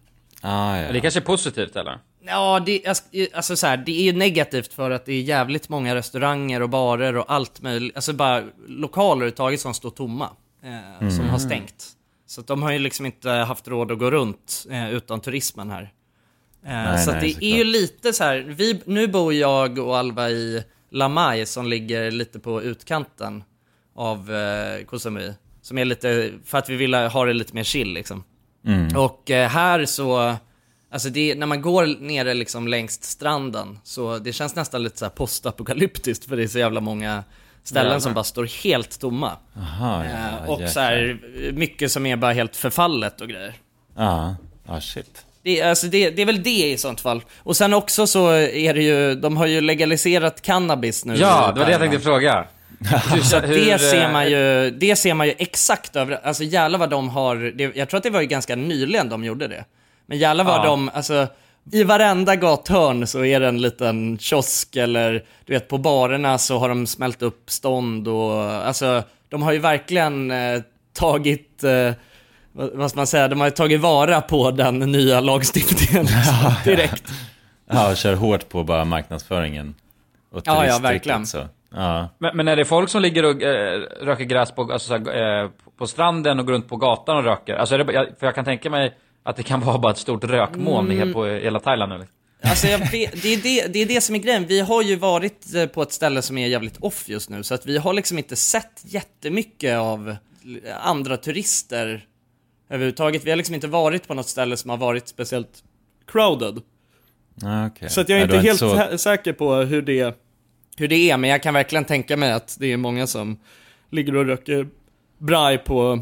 [0.41, 0.91] Ah, ja.
[0.91, 1.99] Det kanske är positivt eller?
[2.25, 2.81] Ja, det,
[3.11, 6.61] jag- alltså så här, det är ju negativt för att det är jävligt många restauranger
[6.61, 10.29] och barer och allt möjligt, alltså bara lokaler överhuvudtaget som står tomma,
[10.63, 11.29] eh, som Mm.
[11.29, 11.85] har stängt.
[12.25, 15.69] Så att de har ju liksom inte haft råd att gå runt eh, utan turismen
[15.69, 15.81] här.
[16.65, 19.79] Eh, Nej, så att nej, det är ju lite så här, vi, nu bor jag
[19.79, 23.43] och Alva i Lamai som ligger lite på utkanten
[23.95, 25.33] av eh, Samui.
[25.61, 28.23] Som är lite, för att vi vill ha det lite mer chill liksom.
[28.65, 28.97] Mm.
[28.97, 30.35] Och eh, här så,
[30.91, 35.09] alltså det, när man går nere liksom längs stranden, så det känns nästan lite så
[35.09, 37.23] postapokalyptiskt för det är så jävla många
[37.63, 37.99] ställen Jävlar.
[37.99, 39.31] som bara står helt tomma.
[39.57, 40.67] Aha, ja, Eh, och jäklar.
[40.67, 41.19] så här,
[41.53, 43.53] mycket som är bara helt förfallet och grejer.
[43.95, 45.25] Ja, ah, shit.
[45.43, 47.21] Det, alltså det, det är väl det i sånt fall.
[47.37, 51.15] Och sen också så är det ju, de har ju legaliserat cannabis nu.
[51.15, 52.45] Ja, det var det jag tänkte fråga.
[53.23, 56.89] Så det eh, ser man ju, det ser man ju exakt över, alltså jävlar vad
[56.89, 59.65] de har, det, jag tror att det var ju ganska nyligen de gjorde det.
[60.05, 60.63] Men jävlar vad Ja.
[60.65, 61.27] de, alltså
[61.71, 66.57] i varenda gathörn så är det en liten kiosk eller du vet på barerna så
[66.57, 70.61] har de smält upp stånd och alltså de har ju verkligen eh,
[70.93, 71.91] tagit, eh,
[72.51, 76.07] vad, ska man säga, de har ju tagit vara på den nya lagstiftningen
[76.63, 77.03] direkt.
[77.71, 79.75] Ja, och kör hårt på bara marknadsföringen.
[80.31, 81.25] Och Ja, ja, verkligen.
[81.25, 81.47] Så.
[81.75, 82.09] Ja.
[82.17, 85.43] Men, men är det folk som ligger och eh, röker gräs på, alltså, så här,
[85.43, 87.55] eh, på stranden och går runt på gatan och röker?
[87.55, 90.23] Alltså är det, för jag kan tänka mig att det kan vara bara ett stort
[90.23, 91.13] rökmoln Mm.
[91.13, 92.07] på hela Thailand nu.
[92.43, 94.45] Alltså jag vet, det, är det, det är det som är grejen.
[94.47, 97.53] Vi har ju varit eh, på ett ställe som är jävligt off just nu, så
[97.53, 100.15] att vi har liksom inte sett jättemycket av
[100.81, 102.05] andra turister
[102.69, 103.25] överhuvudtaget.
[103.25, 105.63] Vi har liksom inte varit på något ställe som har varit speciellt
[106.07, 106.61] crowded.
[107.41, 107.89] Ja, okej.
[107.89, 110.17] Så att jag är Ja, inte helt så- sä- säker på hur det,
[110.77, 113.39] hur det är, men jag kan verkligen tänka mig att det är många som
[113.91, 114.67] ligger och röker
[115.17, 115.99] braj på,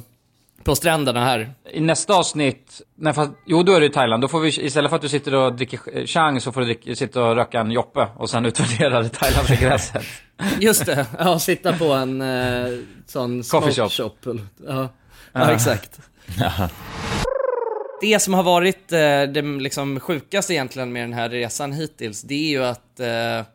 [0.63, 1.53] på stränderna här.
[1.71, 4.89] I nästa avsnitt, nej, fast, jo då är det i Thailand, då får vi istället
[4.89, 7.59] för att du sitter och dricker eh, chang så får du dricka, sitta och röka
[7.59, 10.03] en joppe och sen utvärdera det thailändska gräset.
[10.59, 14.11] Just det, ja, sitta på en eh, sån Coffee smoke shop.
[14.25, 14.33] Ja,
[14.67, 14.89] Ja.
[15.33, 15.99] ja exakt.
[18.01, 22.33] Det som har varit eh, det liksom sjukaste egentligen med den här resan hittills, det
[22.33, 23.45] är ju att, eh,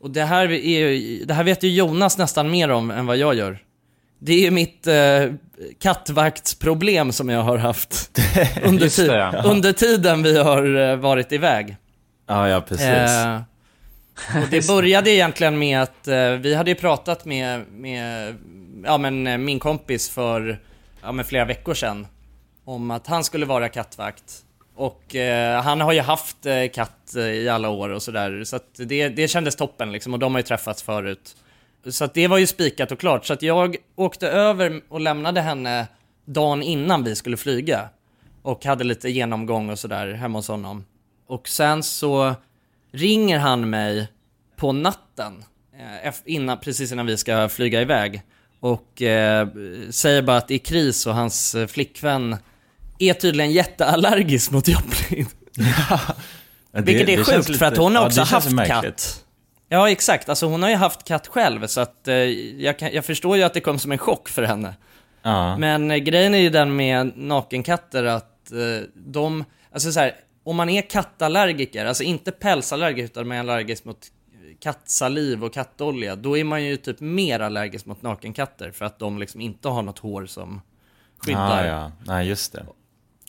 [0.00, 3.16] och det här, är ju, det här vet ju Jonas nästan mer om än vad
[3.16, 3.58] jag gör.
[4.18, 5.32] Det är ju mitt eh,
[5.80, 8.20] kattvaktsproblem som jag har haft
[8.62, 9.42] under, Just det, ja.
[9.44, 11.76] under tiden vi har eh, varit iväg.
[12.26, 12.86] Ja, ja, precis.
[12.86, 13.40] Eh,
[14.42, 18.34] och det började egentligen med att eh, vi hade ju pratat med, med
[18.84, 20.58] ja, men, eh, min kompis för
[21.02, 22.06] ja, men flera veckor sedan
[22.68, 24.44] om att han skulle vara kattvakt.
[24.74, 28.56] Och eh, han har ju haft eh, katt eh, i alla år och sådär, så
[28.56, 31.36] att det, det kändes toppen liksom och de har ju träffats förut.
[31.86, 35.40] Så att det var ju spikat och klart, så att jag åkte över och lämnade
[35.40, 35.86] henne
[36.24, 37.88] dagen innan vi skulle flyga.
[38.42, 40.84] Och hade lite genomgång och sådär hemma hos honom.
[41.26, 42.34] Och sen så
[42.92, 44.08] ringer han mig
[44.56, 45.44] på natten,
[46.04, 48.22] eh, innan, precis innan vi ska flyga iväg.
[48.60, 49.48] Och eh,
[49.90, 52.36] säger bara att det är kris och hans eh, flickvän
[52.98, 55.26] är tydligen jätteallergisk mot Joplin.
[55.54, 56.00] Ja,
[56.72, 58.82] det- Vilket är det sjukt för att hon har ja, också känns haft märkligt.
[58.82, 59.24] katt.
[59.68, 63.04] Ja exakt, alltså hon har ju haft katt själv så att eh, jag, kan, jag
[63.04, 64.74] förstår ju att det kom som en chock för henne.
[65.22, 65.58] Ja.
[65.58, 68.58] Men eh, grejen är ju den med nakenkatter att eh,
[68.94, 70.12] de, alltså så här,
[70.44, 73.98] om man är kattallergiker, alltså inte pälsallergiker utan man är allergisk mot
[74.60, 79.18] kattsaliv och kattolja, då är man ju typ mer allergisk mot nakenkatter för att de
[79.18, 80.60] liksom inte har något hår som
[81.18, 81.64] skyddar.
[81.64, 82.66] Ah, ja, nej just det.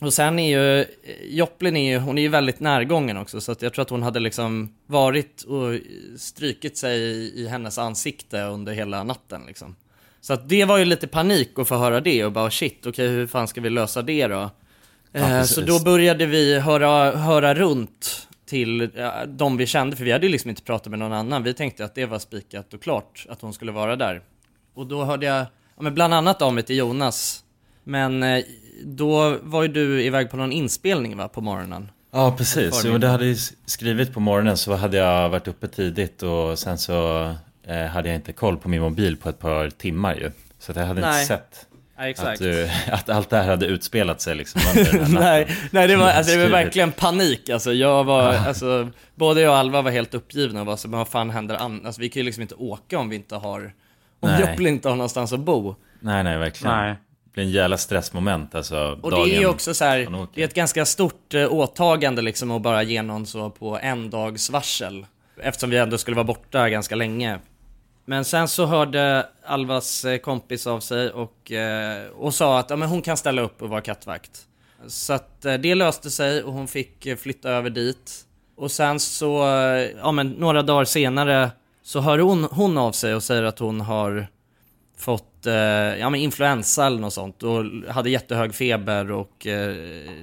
[0.00, 0.86] Och sen är ju,
[1.22, 4.02] Joplin är ju, hon är ju väldigt närgången också, så att jag tror att hon
[4.02, 5.80] hade liksom varit och
[6.16, 9.76] strykit sig i, i hennes ansikte under hela natten liksom.
[10.20, 13.08] Så att det var ju lite panik att få höra det och bara shit, okej
[13.08, 14.50] hur fan ska vi lösa det då?
[15.12, 15.54] eh, precis.
[15.54, 20.26] så då började vi höra, höra runt till ja, de vi kände, för vi hade
[20.26, 21.42] ju liksom inte pratat med någon annan.
[21.42, 24.22] Vi tänkte att det var spikat och klart att hon skulle vara där.
[24.74, 27.44] Och då hörde jag, ja, men bland annat av mig till Jonas.
[27.84, 28.44] Men eh,
[28.84, 31.90] då var ju du iväg på någon inspelning va, på morgonen?
[32.12, 32.82] Ja, precis.
[32.84, 36.78] Jo, det hade jag skrivit på morgonen så hade jag varit uppe tidigt och sen
[36.78, 37.22] så
[37.66, 40.30] eh, hade jag inte koll på min mobil på ett par timmar ju.
[40.58, 41.22] Så att jag hade Nej.
[41.22, 41.66] inte sett
[42.08, 42.28] exakt.
[42.28, 44.60] att, du, att allt det här hade utspelat sig liksom
[45.08, 47.72] nej, nej, det var, alltså, det var verkligen panik alltså.
[47.72, 51.08] Jag var, alltså, både jag och Alva var helt uppgivna och var så, men vad
[51.08, 53.72] fan händer an- Alltså vi kan ju liksom inte åka om vi inte har,
[54.20, 54.40] om Nej.
[54.40, 55.74] Joplin inte har någonstans att bo.
[56.00, 56.76] Nej, nej, verkligen.
[56.76, 56.96] Nej.
[57.32, 58.98] Blir en jävla stressmoment alltså.
[59.02, 62.50] Och det är ju också så här, det är ett ganska stort eh, åtagande liksom
[62.50, 65.06] att bara ge någon så på en dags varsel.
[65.42, 67.38] Eftersom vi ändå skulle vara borta ganska länge.
[68.04, 72.76] Men sen så hörde Alvas eh, kompis av sig och, eh, och sa att ja,
[72.76, 74.46] men hon kan ställa upp och vara kattvakt.
[74.86, 78.12] Så att det löste sig och hon fick flytta över dit.
[78.56, 79.44] Och sen så,
[79.98, 81.50] ja men några dagar senare
[81.82, 84.26] så hör hon, hon av sig och säger att hon har
[85.00, 85.54] fått eh,
[85.98, 89.74] ja, men influensa eller något sånt och hade jättehög feber och eh,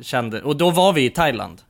[0.02, 1.62] kände, och då var vi i Thailand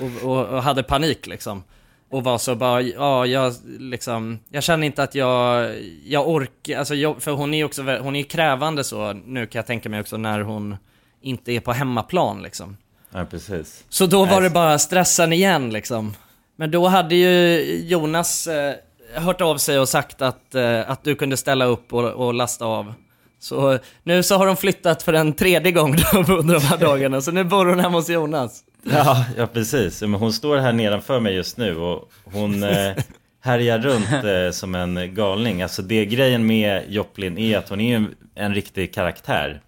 [0.00, 1.62] och, och, och hade panik liksom.
[2.10, 6.94] Och var så bara, ja jag liksom, jag känner inte att jag, jag orkar, alltså
[6.94, 10.16] jag, för hon är också, hon är krävande så, nu kan jag tänka mig också
[10.16, 10.76] när hon
[11.20, 12.76] inte är på hemmaplan liksom.
[13.10, 13.84] Ja, precis.
[13.88, 16.14] Så då var det bara stressen igen liksom.
[16.56, 18.74] Men då hade ju Jonas eh,
[19.14, 22.64] hört av sig och sagt att, eh, att du kunde ställa upp och, och lasta
[22.64, 22.94] av.
[23.38, 27.30] Så nu så har de flyttat för en tredje gång under de här dagarna, så
[27.30, 28.64] nu bor hon hemma hos Jonas.
[28.82, 30.02] Ja, ja precis.
[30.02, 32.92] Men hon står här nedanför mig just nu och hon eh,
[33.40, 35.62] härjar runt eh, som en galning.
[35.62, 39.60] Alltså det grejen med Joplin är att hon är en, en riktig karaktär.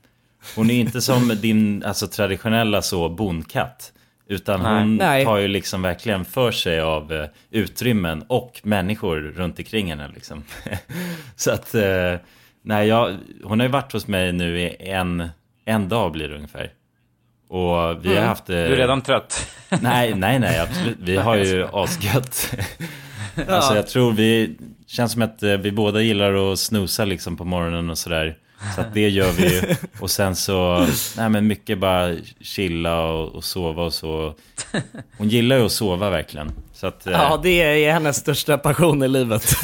[0.56, 3.92] Hon är inte som din alltså, traditionella så bondkatt.
[4.32, 5.24] Utan hon Nej.
[5.24, 10.44] tar ju liksom verkligen för sig av eh, utrymmen och människor runt omkring henne liksom.
[11.36, 12.14] Så att, eh,
[12.62, 15.28] nej jag, hon har ju varit hos mig nu i en,
[15.64, 16.70] en dag blir det ungefär.
[17.48, 18.50] Och vi har haft...
[18.50, 19.50] eh, Du är redan trött.
[19.80, 20.98] Nej, nej, nej, absolut.
[21.00, 22.54] Vi har ju asgött.
[23.48, 27.44] Alltså jag tror vi, känns som att eh, vi båda gillar att snusa liksom på
[27.44, 28.36] morgonen och sådär.
[28.76, 29.74] Så det gör vi ju.
[30.00, 34.34] Och sen så, nej men mycket bara chilla och, och sova och så.
[35.18, 36.52] Hon gillar ju att sova verkligen.
[36.72, 39.56] Så att, eh, Ja, det är hennes största passion i livet.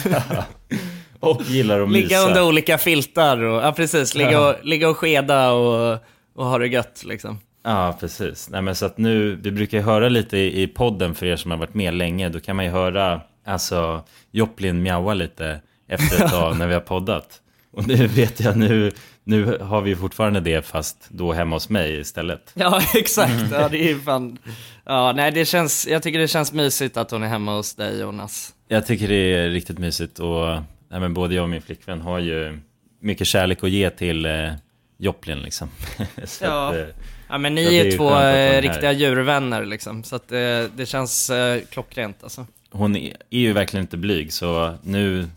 [1.21, 2.01] och gillar att mysa.
[2.01, 5.99] ligga under olika filtar och, ja precis, ligga och, ligga och skeda och,
[6.35, 7.39] och ha det gött liksom.
[7.65, 8.49] Ja, precis.
[8.51, 11.51] Nej, men så att nu, vi brukar höra lite i, i podden för er som
[11.51, 12.29] har varit med länge.
[12.29, 16.81] Då kan man ju höra, alltså, Joplin mjaua lite efter ett tag när vi har
[16.81, 17.41] poddat.
[17.71, 18.93] Och nu vet jag, nu,
[19.25, 22.51] nu har vi fortfarande det fast då hemma hos mig istället.
[22.55, 23.53] Ja, exakt.
[23.53, 24.39] Ja, det är fan...
[24.85, 25.87] Ja, nej, det känns...
[25.87, 28.55] Jag tycker det känns mysigt att hon är hemma hos dig, Jonas.
[28.69, 30.47] Jag tycker det är riktigt mysigt och
[30.89, 32.59] nej, men både jag och min flickvän har ju
[33.01, 34.53] mycket kärlek att ge till eh,
[34.99, 35.69] Joplin liksom.
[36.43, 36.69] Ja.
[36.69, 36.87] att, eh,
[37.29, 40.05] Ja, men ni är ju två eh, riktiga djurvänner liksom.
[40.05, 42.47] Så att det, det känns eh, klockrent alltså.
[42.71, 45.29] hon är är ju verkligen inte blyg så nu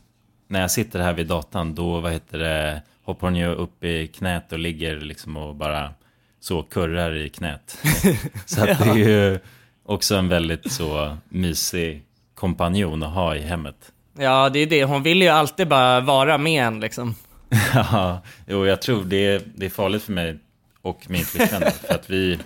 [0.51, 4.07] när jag sitter här vid datan då vad heter det hoppar hon ju upp i
[4.07, 5.93] knät och ligger liksom och bara
[6.39, 7.77] så kurrar i knät.
[8.45, 9.39] så att det är ju
[9.85, 12.03] också en väldigt så mysig
[12.35, 13.91] kompanjon att ha i hemmet.
[14.17, 14.83] Ja, det är det.
[14.83, 17.15] Hon vill ju alltid bara vara med en liksom.
[17.73, 20.37] Ja, jo, jag tror det är, det är farligt för mig
[20.81, 21.71] och min flickvän.
[21.87, 22.39] för att vi,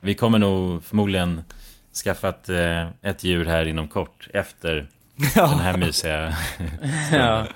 [0.00, 1.42] vi kommer nog förmodligen
[2.04, 6.36] skaffa ett, eh, ett djur här inom kort efter den här mysiga
[7.12, 7.46] Ja.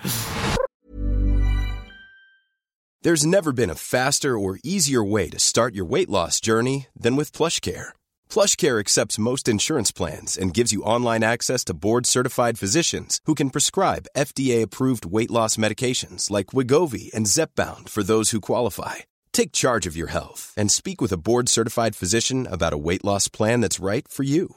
[3.02, 7.16] There's never been a faster or easier way to start your weight loss journey than
[7.16, 7.94] with plush PlushCare.
[8.28, 13.48] PlushCare accepts most insurance plans and gives you online access to board-certified physicians who can
[13.48, 18.96] prescribe FDA-approved weight loss medications like Wigovi and Zepbound for those who qualify.
[19.32, 23.28] Take charge of your health and speak with a board-certified physician about a weight loss
[23.28, 24.56] plan that's right for you.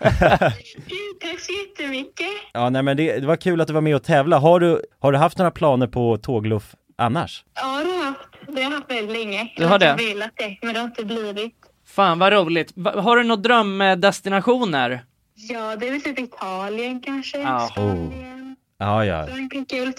[0.00, 2.26] Tack så jättemycket.
[2.52, 4.38] Ja, nej men det, det var kul att du var med och tävla.
[4.38, 7.44] Har du, har du haft några planer på tågluff annars?
[7.54, 8.20] Ja, det har jag haft.
[8.46, 9.52] Det har jag haft väldigt länge.
[9.56, 9.84] Du har det?
[9.86, 11.54] Jag har velat det, men det har inte blivit.
[11.86, 12.72] Fan vad roligt.
[12.76, 15.04] Va- Har du några drömdestinationer?
[15.34, 17.38] Ja, det är väl typ Italien kanske.
[17.38, 17.68] Ja.
[17.70, 19.26] Spanien, Ja, ja.
[19.26, 19.92] Frankrike, kul.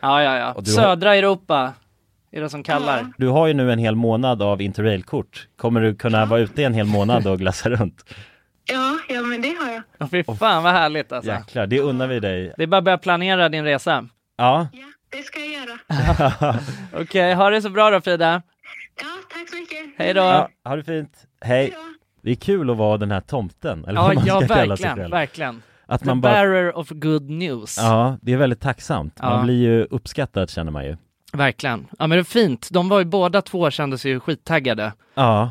[0.00, 0.44] Ja, ja, ja.
[0.56, 1.72] Har- Södra Europa
[2.32, 3.06] är det som kallar.
[3.18, 5.48] Du har ju nu en hel månad av interrailkort.
[5.56, 8.04] Kommer du kunna vara ute en hel månad och glassa runt?
[8.66, 9.82] Ja, ja, men det har jag.
[9.98, 11.30] Ja, fy fan vad härligt alltså.
[11.30, 12.52] Jäklar, det unnar vi dig.
[12.56, 14.08] Det är bara att börja planera din resa.
[14.36, 14.68] Ja,
[15.10, 15.78] Det ska jag göra.
[17.02, 18.42] Okej, ha det så bra då Frida.
[19.00, 19.78] Ja, tack så mycket.
[19.98, 20.20] Hej då.
[20.20, 21.12] ja ha det fint.
[21.40, 21.74] Hej.
[22.22, 24.76] Det är kul att vara den här tomten, eller Ja, vad man ja ska kalla
[24.76, 25.10] sig verkligen, själv.
[25.10, 25.62] verkligen.
[25.86, 27.76] Att The man bara, bearer of good news.
[27.80, 29.18] ja, det är väldigt tacksamt.
[29.22, 29.30] Ja.
[29.30, 30.96] Man blir ju uppskattad känner man ju.
[31.32, 31.86] Verkligen.
[31.98, 32.68] Ja men det är fint.
[32.72, 35.50] De var ju båda två kände sig ju skittaggade Ja,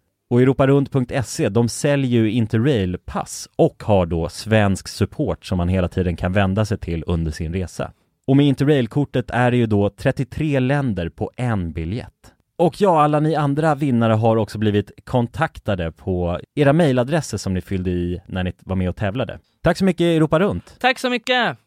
[0.31, 6.15] Och europarunt.se, de säljer ju Interrail-pass och har då svensk support som man hela tiden
[6.15, 7.91] kan vända sig till under sin resa.
[8.27, 12.33] Och med Interrail-kortet är det ju då 33 länder på en biljett.
[12.57, 17.61] Och ja, alla ni andra vinnare har också blivit kontaktade på era mejladresser som ni
[17.61, 19.39] fyllde i när ni var med och tävlade.
[19.63, 20.75] Tack så mycket Europa Runt!
[20.79, 21.57] Tack så mycket!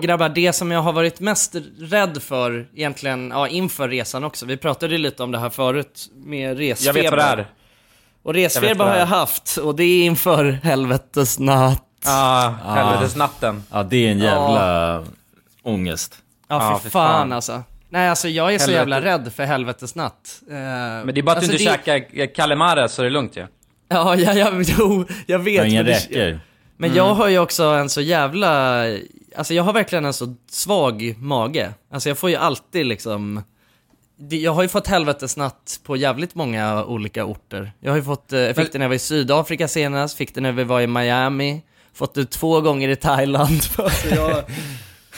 [0.00, 4.56] Grabbar, det som jag har varit mest rädd för egentligen, ja inför resan också, vi
[4.56, 6.98] pratade ju lite om det här förut med resfeber.
[6.98, 7.46] Jag vet vad det är.
[8.26, 11.82] Och Jag resfeber har jag haft, och det är inför helvetes natt.
[12.04, 13.62] Ja, helvetesnatten.
[13.72, 15.04] Ja, det är en jävla
[15.62, 16.14] ångest.
[16.48, 17.08] Ja, Ja, för fan.
[17.18, 17.32] fan.
[17.32, 17.62] alltså.
[17.88, 18.78] Nej, alltså jag är så Helvete.
[18.78, 20.40] jävla rädd för helvetes natt.
[20.50, 23.10] Eh, Men det är bara att alltså, du inte det- käkar Calimare så är det
[23.10, 23.46] lugnt ju.
[23.88, 25.72] Ja, ja, ja, jo, jag vet.
[25.72, 26.40] Men det- räcker.
[26.76, 26.96] Men Mm.
[26.96, 28.82] jag har ju också en så jävla,
[29.36, 31.70] alltså jag har verkligen en så svag mage.
[31.92, 33.42] Alltså jag får ju alltid liksom,
[34.16, 37.72] jag har ju fått helvetesnatt på jävligt många olika orter.
[37.80, 40.34] Jag har ju fått, eh, jag fick det när jag var i Sydafrika senast, fick
[40.34, 41.62] det när vi var i Miami,
[41.94, 43.60] fått det två gånger i Thailand.
[43.78, 44.44] Alltså jag,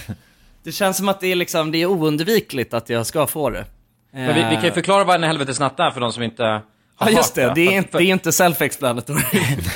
[0.62, 3.64] det känns som att det är liksom, det är oundvikligt att jag ska få det.
[4.10, 6.62] Men vi, vi kan ju förklara vad en helvetesnatt är för de som inte
[7.00, 9.22] Ja just det, det är inte, det är inte self-explanatory.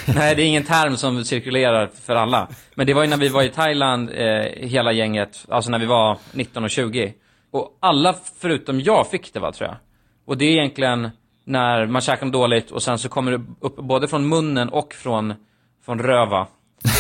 [0.14, 2.49] Nej, det är ingen term som cirkulerar för alla.
[2.75, 4.27] Men det var ju när vi var i Thailand, eh,
[4.68, 7.12] hela gänget, alltså när vi var 19 och 20.
[7.53, 9.77] Och alla förutom jag fick det va, tror jag.
[10.27, 11.11] Och det är egentligen
[11.45, 14.95] när man käkar något dåligt och sen så kommer det upp både från munnen och
[14.95, 15.35] från,
[15.85, 16.47] från röva.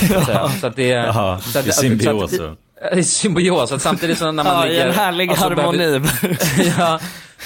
[0.08, 0.48] Så att, säga.
[0.48, 1.06] så att det är...
[1.06, 2.36] Ja, så att, det är symbios.
[2.36, 2.58] så att-
[2.92, 4.86] Det är symbios, att samtidigt som när man Ja, i ligger...
[4.86, 6.00] en härlig alltså, harmoni.
[6.78, 7.00] ja,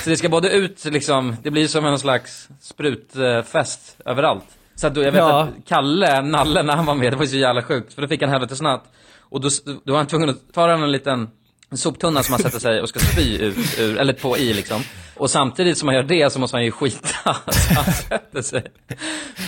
[0.04, 4.44] så det ska både ut liksom, det blir som en slags sprutfest överallt.
[4.74, 5.40] Så att då, jag vet Ja.
[5.42, 7.94] att Kalle, Nalle, när han var med, det var så jävla sjukt.
[7.94, 8.84] För då fick han helvetesnatt.
[9.20, 9.48] Och då,
[9.84, 11.28] då var han tvungen att ta en liten
[11.74, 14.82] soptunna som han sätter sig och ska spy ut ur, eller på i liksom.
[15.16, 17.08] Och samtidigt som han gör det så måste han ju skita.
[17.52, 18.66] Så han sätter sig.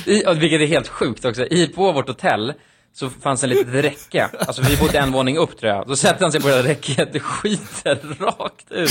[0.06, 1.44] I, vilket är helt sjukt också.
[1.46, 2.52] I, på vårt hotell
[2.94, 4.28] så fanns en litet räcke.
[4.46, 5.86] Alltså vi bodde en våning upp tror jag.
[5.86, 8.90] Då sätter han sig på det där räcket och skiter rakt ut.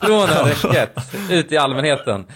[0.00, 2.26] Från det räcket, ut i allmänheten.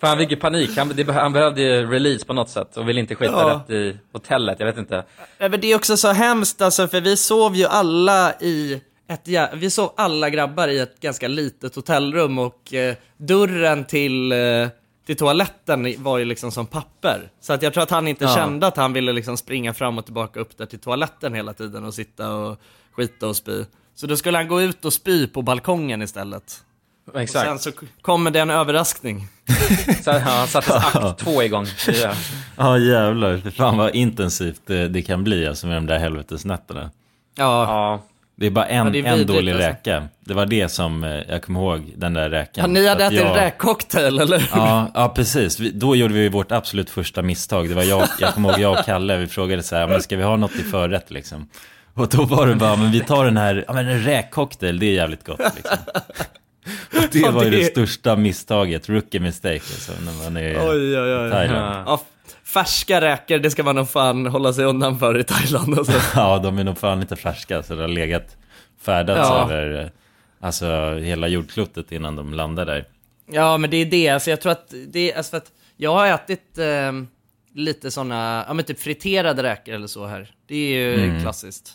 [0.00, 2.88] För han fick ju panik, han, det, han behövde ju release på något sätt och
[2.88, 3.62] ville inte skita Ja.
[3.64, 5.04] rätt i hotellet, jag vet inte.
[5.38, 9.56] Men det är också så hemskt alltså, för vi sov ju alla i ett, jä-
[9.56, 14.68] vi sov alla grabbar i ett ganska litet hotellrum och eh, dörren till, eh,
[15.06, 17.30] till toaletten var ju liksom som papper.
[17.40, 18.34] Så att jag tror att han inte Ja.
[18.34, 21.84] kände att han ville liksom springa fram och tillbaka upp där till toaletten hela tiden
[21.84, 22.60] och sitta och
[22.92, 23.64] skita och spy.
[23.94, 26.64] Så då skulle han gå ut och spy på balkongen istället.
[27.14, 27.50] Exakt.
[27.50, 29.28] Och sen så kommer det en överraskning.
[30.04, 31.66] Så ja, han satte akt två igång.
[32.02, 32.12] Ja.
[32.56, 36.90] Ja jävlar, fan vad intensivt det, det kan bli alltså med de där helvetesnätterna.
[37.34, 37.64] Ja.
[37.64, 38.02] ja.
[38.42, 39.68] Det är bara en, Ja, är en dålig alltså.
[39.68, 40.08] räka.
[40.20, 42.64] Det var det som eh, jag kommer ihåg, den där räkan.
[42.74, 44.48] Ja, ni hade ätit jag- räkcocktail eller?
[44.54, 45.60] Ja, ja precis.
[45.60, 47.68] Vi, då gjorde vi vårt absolut första misstag.
[47.68, 50.16] Det var jag, jag kommer ihåg jag och Kalle, vi frågade så här, men ska
[50.16, 51.48] vi ha något i förrätt liksom?
[51.94, 54.86] Och då var det bara, men vi tar den här, ja men en räkcocktail, det
[54.86, 55.78] är jävligt gott liksom.
[56.96, 60.98] Och det var ju det- största misstaget, rookie mistake alltså, när man är i Oj,
[61.00, 61.30] oj, oj.
[61.30, 61.82] Thailand.
[61.86, 62.02] Ja,
[62.52, 65.92] färska räkor, det ska man nog fan hålla sig undan för i Thailand alltså.
[66.14, 68.36] Ja, de är nog fan inte färska, så det har legat
[68.82, 69.42] färdats Ja.
[69.50, 69.88] över eh,
[70.40, 72.84] alltså, hela jordklotet innan de landar där.
[73.32, 74.08] Ja, men det är det.
[74.08, 76.92] Alltså, jag tror att det är, alltså, för att jag har ätit eh,
[77.54, 80.30] lite sådana, ja men typ friterade räkor eller så här.
[80.48, 81.22] Det är ju Mm.
[81.22, 81.72] klassiskt.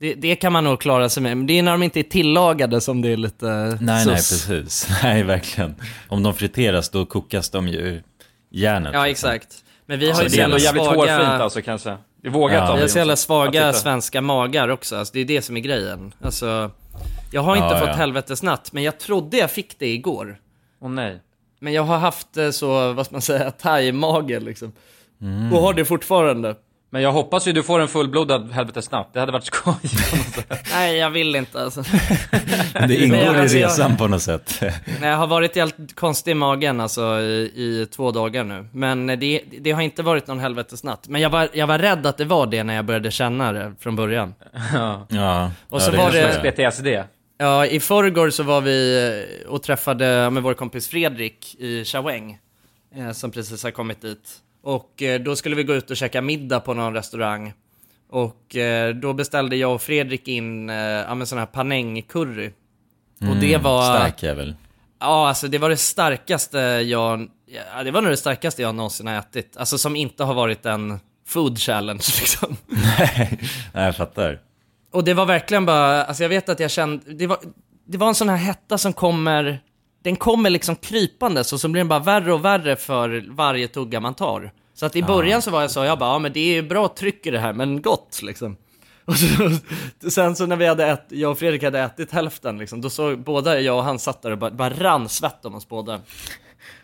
[0.00, 2.04] Det, det kan man nog klara sig med, men det är när de inte är
[2.04, 4.46] tillagade som det är lite Nej, nej, sus.
[4.46, 4.88] precis.
[5.02, 5.74] Nej, verkligen.
[6.08, 8.02] Om de friteras, då kokas de ju
[8.50, 8.90] järnet.
[8.94, 9.30] Ja, liksom.
[9.30, 9.54] exakt.
[9.86, 10.88] Men vi har Så ju så jävligt svaga...
[10.88, 11.96] hårfint alltså kanske.
[12.22, 12.74] Det är vågat Ja.
[12.74, 16.14] Vi har så jävla svaga svenska magar också, alltså, det är det som är grejen.
[16.22, 16.70] Alltså,
[17.32, 17.94] jag har inte Ja, fått ja.
[17.94, 20.38] helvetesnatt, men jag trodde jag fick det igår.
[20.80, 21.20] Åh nej.
[21.60, 24.72] Men jag har haft eh, så, vad ska man säga, thai-mage liksom.
[25.20, 25.52] Mm.
[25.52, 26.54] Och har det fortfarande.
[26.94, 29.10] Men jag hoppas ju du får en fullblodad helvetesnatt.
[29.12, 29.74] Det hade varit skoj.
[30.72, 31.84] Nej, jag vill inte alltså.
[32.74, 34.58] Men det ingår Men i alltså, jag- resan på något sätt.
[35.00, 38.66] Nej, jag har varit helt konstig i magen alltså i, i två dagar nu.
[38.72, 41.08] Men det, det har inte varit någon helvetesnatt.
[41.08, 43.72] Men jag var, jag var rädd att det var det när jag började känna det
[43.80, 44.34] från början.
[44.74, 45.06] ja.
[45.08, 46.52] Ja, Och ja, så det var det-.
[46.70, 46.86] PTSD.
[47.38, 49.08] Ja, i förrgår så var vi
[49.44, 52.38] eh, och träffade med vår kompis Fredrik i Chaweng,
[52.96, 54.28] eh, som precis har kommit dit.
[54.62, 57.52] Och eh, då skulle vi gå ut och käka middag på någon restaurang.
[58.10, 62.50] Och eh, då beställde jag och Fredrik in eh, ja, men sån här panängcurry.
[63.20, 63.96] Och det Mm, var...
[63.96, 64.54] Stark jävel.
[65.00, 67.28] Ja, alltså det var det starkaste jag...
[67.76, 69.56] Ja, det var nog det starkaste jag någonsin har ätit.
[69.56, 72.56] Alltså som inte har varit en food challenge liksom.
[72.98, 73.38] Nej,
[73.74, 74.40] jag fattar.
[74.92, 77.38] Och det var verkligen bara, alltså jag vet att jag kände, det var,
[77.86, 79.60] det var en sån här hetta som kommer,
[80.02, 84.00] den kommer liksom krypandes och så blir den bara värre och värre för varje tugga
[84.00, 84.52] man tar.
[84.74, 86.62] Så att i början så var jag så, jag bara, ja men det är ju
[86.62, 88.56] bra tryck i det här, men gott liksom.
[89.04, 92.80] Och så, sen så när vi hade ätit, jag och Fredrik hade ätit hälften liksom,
[92.80, 95.68] då såg båda jag och han satt där och bara, bara rann svett om oss
[95.68, 96.00] båda.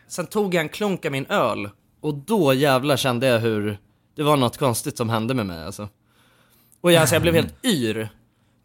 [0.08, 1.68] Sen tog jag en klunk av min öl
[2.00, 3.78] och då jävlar kände jag hur
[4.16, 5.88] det var något konstigt som hände med mig alltså.
[6.80, 8.08] Och jag, alltså, jag blev helt yr.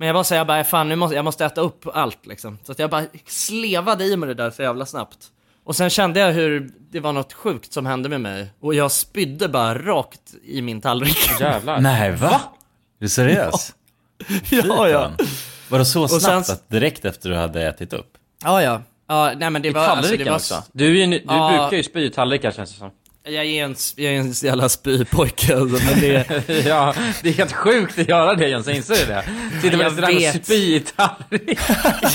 [0.03, 2.57] Men jag bara säger, jag bara, fan nu måste jag måste äta upp allt liksom.
[2.63, 5.17] Så att jag bara slevade i mig det där så jävla snabbt.
[5.63, 8.47] Och sen kände jag hur det var något sjukt som hände med mig.
[8.59, 11.17] Och jag spydde bara rakt i min tallrik.
[11.39, 11.79] Jävlar.
[11.81, 12.29] Nej, va?
[12.29, 12.39] Är
[12.99, 13.73] du seriös?
[14.51, 15.11] ja, ja.
[15.69, 18.17] Var det så Och snabbt sen- att direkt efter du hade ätit upp?
[18.43, 18.81] Ja, ja.
[19.07, 19.81] Ja, nej men det I var...
[19.81, 20.63] alltså, tallriken det var, också?
[20.71, 21.57] Du, är ju, du Ja.
[21.59, 22.91] brukar ju spy i tallrikar känns det som.
[23.25, 26.25] Jag är en, jag är en jävla spypojke alltså, men det...
[26.65, 29.23] ja, det är helt sjukt att göra det Jens, inser du det?
[29.61, 30.83] Sitter på restaurang och spy i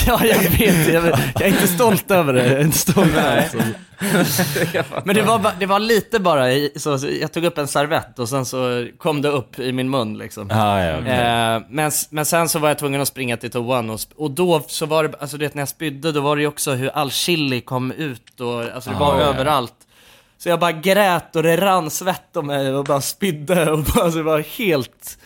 [0.07, 1.19] ja, jag vet, jag vet.
[1.33, 2.47] Jag är inte stolt över det.
[2.47, 3.41] Jag är inte stolt över det.
[3.41, 5.01] alltså.
[5.05, 6.45] Men det var, det var lite bara,
[6.75, 10.17] så, jag tog upp en servett och sen så kom det upp i min mun
[10.17, 10.49] liksom.
[10.51, 11.11] Ah, ja, okej.
[11.11, 14.63] eh, men, men sen så var jag tvungen att springa till toan och, och då
[14.67, 16.89] så var det, alltså du vet när jag spydde då var det ju också hur
[16.89, 19.67] all chili kom ut och alltså det var Ah, ja.
[20.43, 24.03] Så jag bara grät och det rann svett om mig och bara spydde och bara,
[24.03, 25.17] alltså det var helt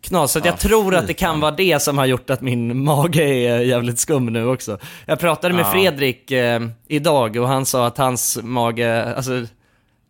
[0.00, 0.32] knas.
[0.32, 2.84] Så att jag Ah, tror att det kan vara det som har gjort att min
[2.84, 4.78] mage är jävligt skum nu också.
[5.06, 5.70] Jag pratade med Ja.
[5.72, 9.46] Fredrik eh, idag och han sa att hans mage, alltså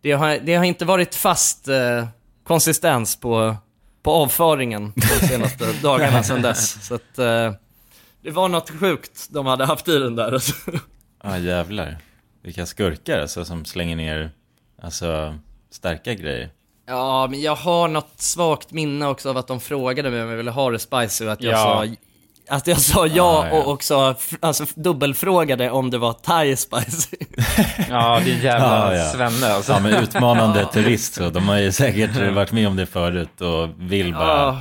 [0.03, 2.07] det har, det har inte varit fast eh,
[2.44, 3.57] konsistens på,
[4.03, 6.86] på avföringen de senaste dagarna sedan dess.
[6.86, 7.53] Så att eh,
[8.22, 10.32] det var något sjukt de hade haft i den där.
[10.32, 10.53] Alltså.
[11.22, 11.98] Ja, jävlar.
[12.42, 14.30] Vilka skurkar alltså som slänger ner,
[14.83, 15.35] alltså,
[15.70, 16.51] starka grejer.
[16.87, 20.37] Ja, men jag har något svagt minne också av att de frågade mig om jag
[20.37, 21.57] ville ha det spicy och att jag Ja.
[21.59, 21.87] sa
[22.57, 27.16] att jag sa ja, och också alltså, dubbelfrågade om det var thai spicy.
[27.91, 29.11] Ja, det är jävla Ja, ja.
[29.12, 29.72] svenne alltså.
[29.72, 31.31] Ja, men utmanande turist så.
[31.31, 34.61] De har ju säkert varit med om det förut och vill bara, Ja.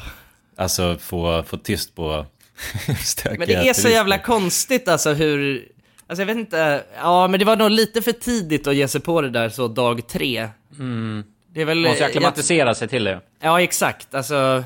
[0.57, 2.25] alltså, få, få tyst på
[3.03, 3.89] stökiga Men det är så turister.
[3.89, 5.67] jävla konstigt alltså hur,
[6.09, 9.01] alltså jag vet inte, ja men det var nog lite för tidigt att ge sig
[9.01, 10.49] på det där så dag tre.
[10.79, 11.23] Mm.
[11.53, 11.79] Det är väl...
[11.79, 13.21] Måste jag- acklimatisera sig till det.
[13.41, 14.15] Ja, exakt.
[14.15, 14.63] Alltså,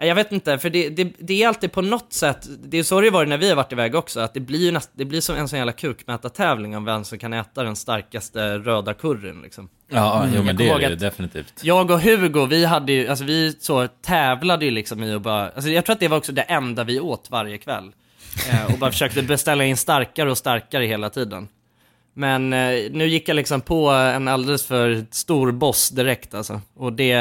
[0.00, 3.00] jag vet inte, för det, det, det är alltid på något sätt, det är så
[3.00, 5.04] det har varit när vi har varit iväg också, att det blir ju näst, det
[5.04, 9.42] blir som en sån jävla kukmätartävling om vem som kan äta den starkaste röda curryn
[9.42, 9.68] liksom.
[9.88, 11.54] Ja, jo Jag men det är det ju definitivt.
[11.62, 15.50] Jag och Hugo, vi hade ju, alltså vi så tävlade ju liksom i att bara,
[15.50, 17.92] alltså jag tror att det var också det enda vi åt varje kväll.
[18.50, 21.48] Eh, och bara försökte beställa in starkare och starkare hela tiden.
[22.14, 26.60] Men eh, nu gick jag liksom på en alldeles för stor boss direkt alltså.
[26.76, 27.14] Och det,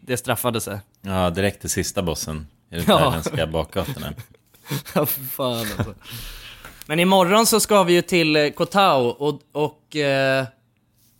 [0.00, 0.78] det straffade sig.
[1.02, 2.98] Ja, direkt till sista bossen i de Ja.
[2.98, 4.12] thailändska bakgatorna.
[4.94, 5.94] Ja, för fan alltså.
[6.86, 10.44] Men imorgon så ska vi ju till eh, Koh Tao och, och eh,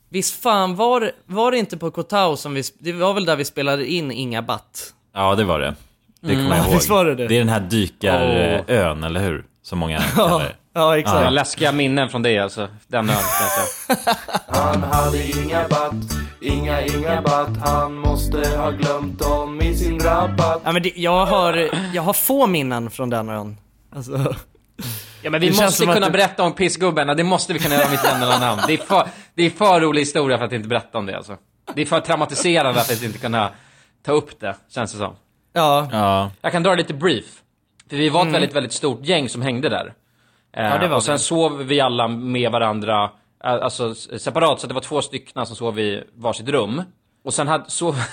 [0.08, 3.36] visst fan var, var det inte på Koh Tao som vi, det var väl där
[3.36, 4.94] vi spelade in Inga Batt?
[5.14, 5.74] Ja, det var det.
[6.20, 6.48] Det kommer Mm.
[6.50, 6.74] jag Ja, ihåg.
[6.74, 7.24] visst var det det?
[7.34, 9.44] är den här dykarön, eller hur?
[9.62, 10.52] Som många kallar det.
[10.74, 11.24] Ja, exakt.
[11.24, 11.30] Ja.
[11.30, 12.68] Läskiga minnen från det alltså.
[12.86, 14.14] Den ön kan jag säga.
[14.48, 15.94] Han hade inga batt,
[16.40, 21.26] inga inga batt Han måste ha glömt dem i sin rabatt Ja men det, jag
[21.26, 23.56] har, jag har få minnen från den ön.
[23.96, 24.34] Alltså,
[25.22, 27.86] Ja men vi Det måste kunna det- berätta om pissgubben, det måste vi kunna göra
[27.86, 28.60] om inte nämner några namn.
[28.66, 31.36] Det är, för, det är för rolig historia för att inte berätta om det alltså.
[31.74, 33.50] Det är för traumatiserande att inte kunna
[34.06, 35.14] ta upp det, känns det som.
[35.58, 35.88] Ja.
[35.92, 37.24] Ja, Jag kan dra lite brief.
[37.90, 38.32] För vi var ett Mm.
[38.32, 39.92] väldigt, väldigt stort gäng som hängde där.
[40.56, 41.18] Eh, Ja, det var och sen vi.
[41.18, 43.10] sov vi alla med varandra,
[43.44, 46.82] eh, alltså separat, så det var två stycken som sov i varsitt rum.
[47.24, 47.96] Och sen hade, sov...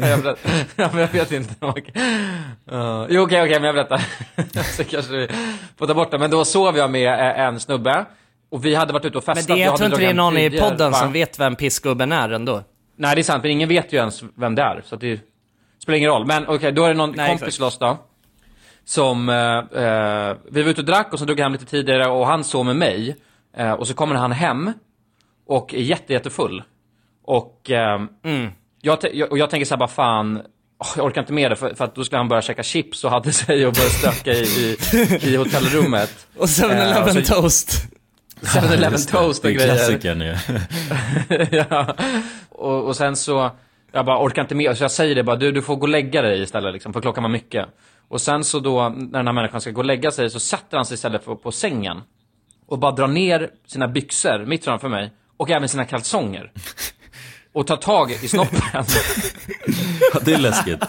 [0.00, 0.36] jag,
[0.76, 1.54] ja, men jag vet inte.
[1.60, 1.92] Okej.
[2.72, 4.02] Uh, jo, okej, okej, men jag berättar.
[4.76, 5.28] så kanske vi
[5.78, 6.18] får ta bort det.
[6.18, 8.04] Men då sov jag med eh, en snubbe.
[8.50, 9.56] Och vi hade varit ute och Men festat.
[9.56, 11.28] det, jag tror inte det är någon i podden som vet.
[11.28, 12.62] vet vem pissgubben är ändå.
[13.00, 14.82] Nej, det är sant, men ingen vet ju ens vem det är.
[14.86, 15.20] Så att det
[15.82, 16.26] spelar ingen roll.
[16.26, 17.98] Men okej, då är det någon Nej, kompis till oss då.
[18.84, 22.06] Som, eh, eh, vi var ute och drack och så drog jag hem lite tidigare
[22.10, 23.16] och han sov med mig.
[23.56, 24.72] Eh, och så kommer han hem
[25.46, 26.62] och är jätte, jättefull.
[27.24, 28.50] Och, ehm, Mm.
[28.82, 28.98] jag,
[29.30, 30.42] och jag tänker så här bara fan,
[30.96, 33.10] jag orkar inte med det för, för att då skulle han börja käka chips och
[33.10, 34.76] hade sig och börja stöka i, i,
[35.32, 36.26] i hotellrummet.
[36.36, 37.86] Och 7-Eleven Eh, och toast.
[38.42, 39.16] 7-Eleven just det.
[39.18, 39.74] toast Det och är grejer.
[39.76, 40.36] klassikern ju.
[41.70, 41.96] ja.
[42.60, 43.50] Och, och sen så
[43.92, 45.88] Jag bara orkar inte med, så jag säger det bara, du, du får gå och
[45.88, 47.66] lägga dig istället liksom, för klockan var mycket.
[48.08, 50.76] Och sen så då, när den här människan ska gå och lägga sig, så sätter
[50.76, 52.02] han sig istället på, på sängen.
[52.66, 56.52] Och bara drar ner sina byxor mitt framför mig, och även sina kalsonger.
[57.52, 58.58] Och tar tag i snoppen.
[60.22, 60.84] Det är läskigt.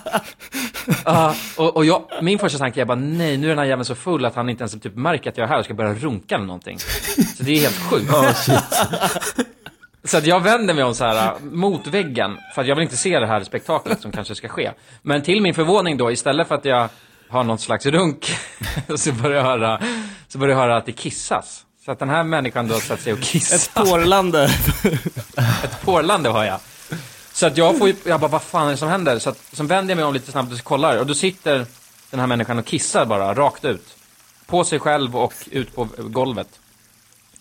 [1.05, 3.85] Ja, och, och jag, min första tanke är bara, nej, nu är den här jäveln
[3.85, 5.93] så full att han inte ens typ märker att jag är här och ska börja
[5.93, 6.79] runka eller någonting.
[7.37, 8.11] Så det är helt sjukt.
[10.03, 12.83] Så att jag vänder mig om så här äh, mot väggen, för att jag vill
[12.83, 14.71] inte se det här spektaklet som kanske ska ske.
[15.01, 16.89] Men till min förvåning då, istället för att jag
[17.29, 18.35] har någon slags runk,
[18.95, 19.81] så börjar jag höra,
[20.27, 21.65] så börjar jag höra att det kissas.
[21.85, 23.55] Så att den här människan då satt sig och kissar.
[23.55, 24.43] Ett porlande.
[25.63, 26.59] Ett porlande har jag.
[27.33, 29.19] Så att jag får ju, jag bara, vad fan är det som händer?
[29.19, 31.65] Så att, så vänder jag mig om lite snabbt och kollar, och då sitter
[32.09, 33.95] den här människan och kissar bara, rakt ut.
[34.45, 36.59] På sig själv och ut på golvet.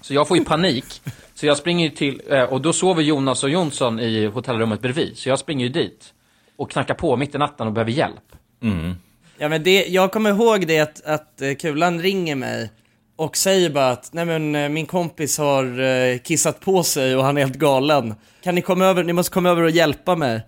[0.00, 1.02] Så jag får ju panik.
[1.40, 5.18] Så jag springer ju till, eh, och då sover Jonas och Jonsson i hotellrummet bredvid.
[5.18, 6.14] Så jag springer ju dit.
[6.56, 8.32] Och knackar på mitt i natten och behöver hjälp.
[8.62, 8.94] Mm.
[9.38, 12.70] Ja men det, jag kommer ihåg det att, att eh, Kulan ringer mig
[13.16, 17.36] och säger bara att nej men eh, min kompis har kissat på sig och han
[17.36, 18.14] är helt galen.
[18.42, 20.40] Kan ni komma över, ni måste komma över och hjälpa mig.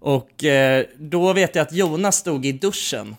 [0.00, 3.16] Och eh, då vet jag att Jonas stod i duschen.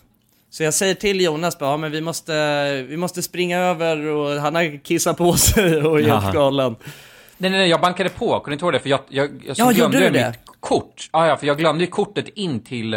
[0.55, 4.29] Så jag säger till Jonas bara, ja men vi måste, vi måste springa över och
[4.41, 6.75] han har kissat på sig och är helt galen.
[7.37, 8.79] Nej, nej, nej, jag bankade på, kunde inte ihåg det?
[8.79, 10.27] För jag, jag, jag Ja, glömde jag det?
[10.27, 11.09] mitt kort.
[11.13, 12.93] Ja, ja, för jag glömde ju kortet in till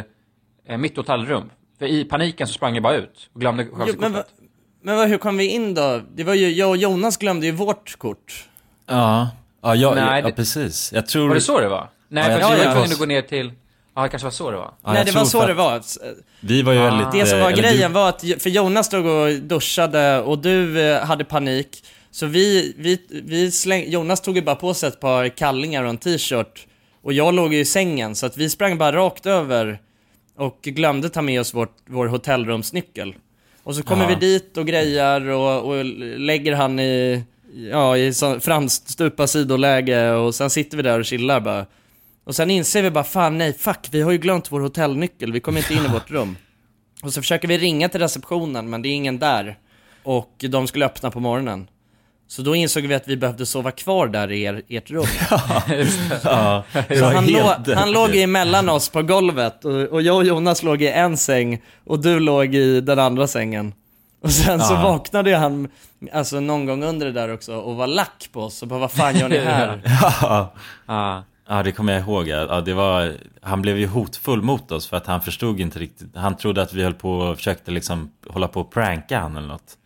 [0.69, 1.51] eh, mitt hotellrum.
[1.79, 4.31] För i paniken så sprang jag bara ut och glömde Jo, själva men, kortet.
[4.39, 4.47] va-
[4.83, 6.01] men vad, hur kom vi in då?
[6.15, 8.49] Det var ju, jag och Jonas glömde ju vårt kort.
[8.87, 9.29] Ja,
[9.63, 10.93] ja, ja, Nej, ja det- precis.
[10.93, 11.29] Jag tror...
[11.29, 11.91] Var det så det var?
[12.09, 13.53] Nej, Ja, för jag det var tvungna att gå ner till...
[13.99, 14.71] Ja, det kanske var så det var.
[14.85, 15.83] Ja, Nej, det var så det var.
[16.41, 16.85] Vi var ju Ah.
[16.85, 17.13] väldigt...
[17.13, 20.39] Det som eh, var eller grejen du, var att, för Jonas stod och duschade och
[20.39, 21.85] du eh, hade panik.
[22.11, 25.89] Så vi, vi, vi släng, Jonas tog ju bara på sig ett par kallingar och
[25.91, 26.67] en t-shirt.
[27.03, 29.79] Och jag låg ju i sängen, så att vi sprang bara rakt över
[30.37, 33.15] och glömde ta med oss vårt, vår hotellrumsnyckel.
[33.63, 34.09] Och så kommer Ja.
[34.09, 35.85] vi dit och grejar och, och
[36.19, 37.23] lägger han i,
[37.71, 41.67] ja, i så, framstupa sidoläge och sen sitter vi där och chillar bara.
[42.29, 45.41] Och sen inser vi bara, fan nej, fuck, vi har ju glömt vår hotellnyckel, vi
[45.41, 46.37] kommer inte in i vårt rum.
[47.03, 49.59] Och så försöker vi ringa till receptionen, men det är ingen där.
[50.03, 51.69] Och de skulle öppna på morgonen.
[52.27, 55.05] Så då insåg vi att vi behövde sova kvar där i er, ert rum.
[56.25, 60.17] ja, det Så han, helt lå, han låg emellan oss på golvet och, och jag
[60.17, 63.75] och Jonas låg i en säng och du låg i den andra sängen.
[64.23, 64.83] Och sen så Ja.
[64.83, 65.69] vaknade han,
[66.13, 68.93] alltså någon gång under det där också, och var lack på oss och bara vad
[68.93, 69.81] fan gör ni här?
[70.87, 71.25] Ja.
[71.49, 71.63] Ja.
[71.63, 72.29] det kommer jag ihåg.
[72.29, 76.17] Ja, det var, han blev ju hotfull mot oss för att han förstod inte riktigt.
[76.17, 79.49] Han trodde att vi höll på och försökte liksom hålla på och pranka han eller
[79.49, 79.79] något.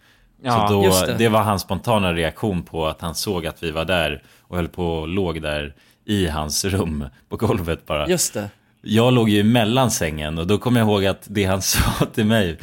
[0.42, 1.14] Ja, så då, det.
[1.18, 1.28] det.
[1.28, 4.86] var hans spontana reaktion på att han såg att vi var där och höll på
[4.86, 8.08] och låg där i hans rum på golvet bara.
[8.08, 8.50] Just det.
[8.84, 11.80] Jag låg ju mellan sängen och då kommer jag ihåg att det han sa
[12.14, 12.58] till mig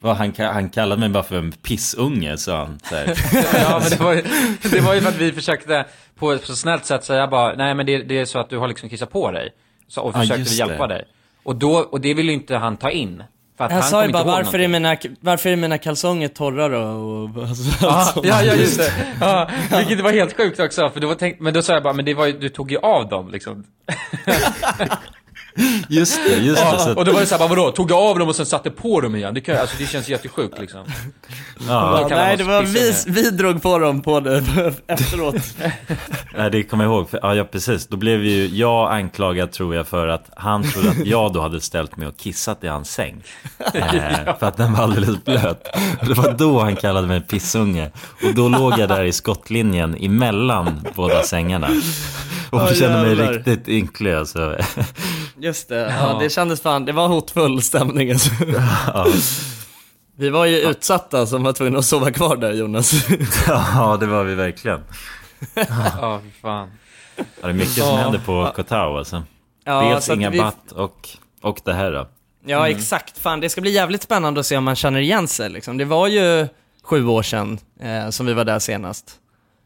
[0.00, 2.78] var han, han kallade mig bara för en pissunge, sa han.
[3.54, 4.22] Ja, men det var, ju,
[4.70, 5.84] det var ju för att vi försökte
[6.18, 8.58] på ett så snällt sätt säga bara, nej men det, det är så att du
[8.58, 9.50] har liksom kissat på dig.
[9.88, 10.94] Så, och Ja, försökte vi hjälpa det.
[10.94, 11.04] dig.
[11.44, 13.22] Och, då, och det ville ju inte han ta in.
[13.58, 16.28] För att Jag han sa kom ju bara varför är, mina, varför är mina kalsonger
[16.28, 16.78] torra då?
[16.78, 18.20] Och, alltså, Ja, alltså.
[18.24, 18.92] ja, ja, just det.
[19.20, 21.92] Ja, vilket var helt sjukt också, för då var tänkt, men då sa jag bara,
[21.92, 23.64] men det var ju, du tog ju av dem liksom.
[25.88, 26.68] Just det, just det.
[26.86, 29.00] Ja, och då var det såhär, vadå, tog du av dem och sen satte på
[29.00, 29.34] dem igen?
[29.34, 30.80] Det, kan, alltså, det känns jättesjukt liksom.
[31.68, 34.42] ja, nej, det var vi, vi drog på dem på det
[34.86, 35.34] efteråt.
[36.36, 37.10] nej, det kommer jag ihåg.
[37.10, 37.86] För, ja, ja, precis.
[37.86, 41.60] Då blev ju jag anklagad, tror jag, för att han trodde att jag då hade
[41.60, 43.22] ställt mig och kissat i hans säng.
[43.74, 45.66] Eh, För att den var alldeles blöt.
[46.06, 47.90] Det var då han kallade mig pissunge.
[48.28, 51.68] Och då låg jag där i skottlinjen emellan båda sängarna.
[52.50, 54.56] Och Ja, kände mig riktigt ynklig alltså.
[55.44, 56.18] Just det, ja.
[56.20, 58.30] det kändes fan, det var hotfull stämning alltså.
[58.86, 59.06] Ja.
[60.16, 62.92] Vi var ju utsatta som var tvungna att sova kvar där Jonas.
[63.46, 64.80] ja, det var vi verkligen.
[66.00, 66.70] Ja, fy fan.
[67.16, 67.96] Ja, det är mycket som Ja.
[67.96, 69.22] händer på Kotau alltså.
[69.64, 71.08] Ja, Dels inga vi- batt och,
[71.42, 72.08] och det här då.
[72.46, 73.18] Ja, exakt.
[73.18, 75.76] Fan, det ska bli jävligt spännande att se om man känner igen sig liksom.
[75.78, 76.48] Det var ju
[76.82, 79.10] sju år sedan eh, som vi var där senast.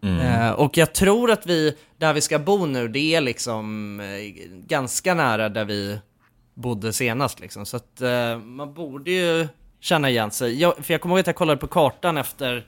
[0.02, 0.20] Mm.
[0.20, 4.06] Eh, och jag tror att vi, där vi ska bo nu, det är liksom eh,
[4.66, 5.98] ganska nära där vi
[6.54, 7.66] bodde senast liksom.
[7.66, 9.48] Så att eh, man borde ju
[9.80, 10.60] känna igen sig.
[10.60, 12.66] Jag, för jag kommer ihåg att jag kollade på kartan efter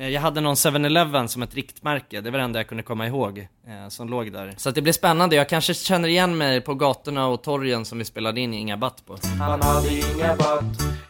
[0.00, 3.38] jag hade någon 7-Eleven som ett riktmärke, det var det enda jag kunde komma ihåg
[3.38, 4.54] eh, som låg där.
[4.56, 7.98] Så att det blir spännande, jag kanske känner igen mig på gatorna och torgen som
[7.98, 9.16] vi spelade in Inga Batt på.
[9.38, 10.64] Han hade inga batt,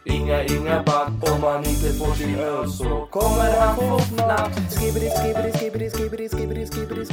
[0.05, 4.59] inga inga batt Om han inte får sin öl så kommer han få fnatt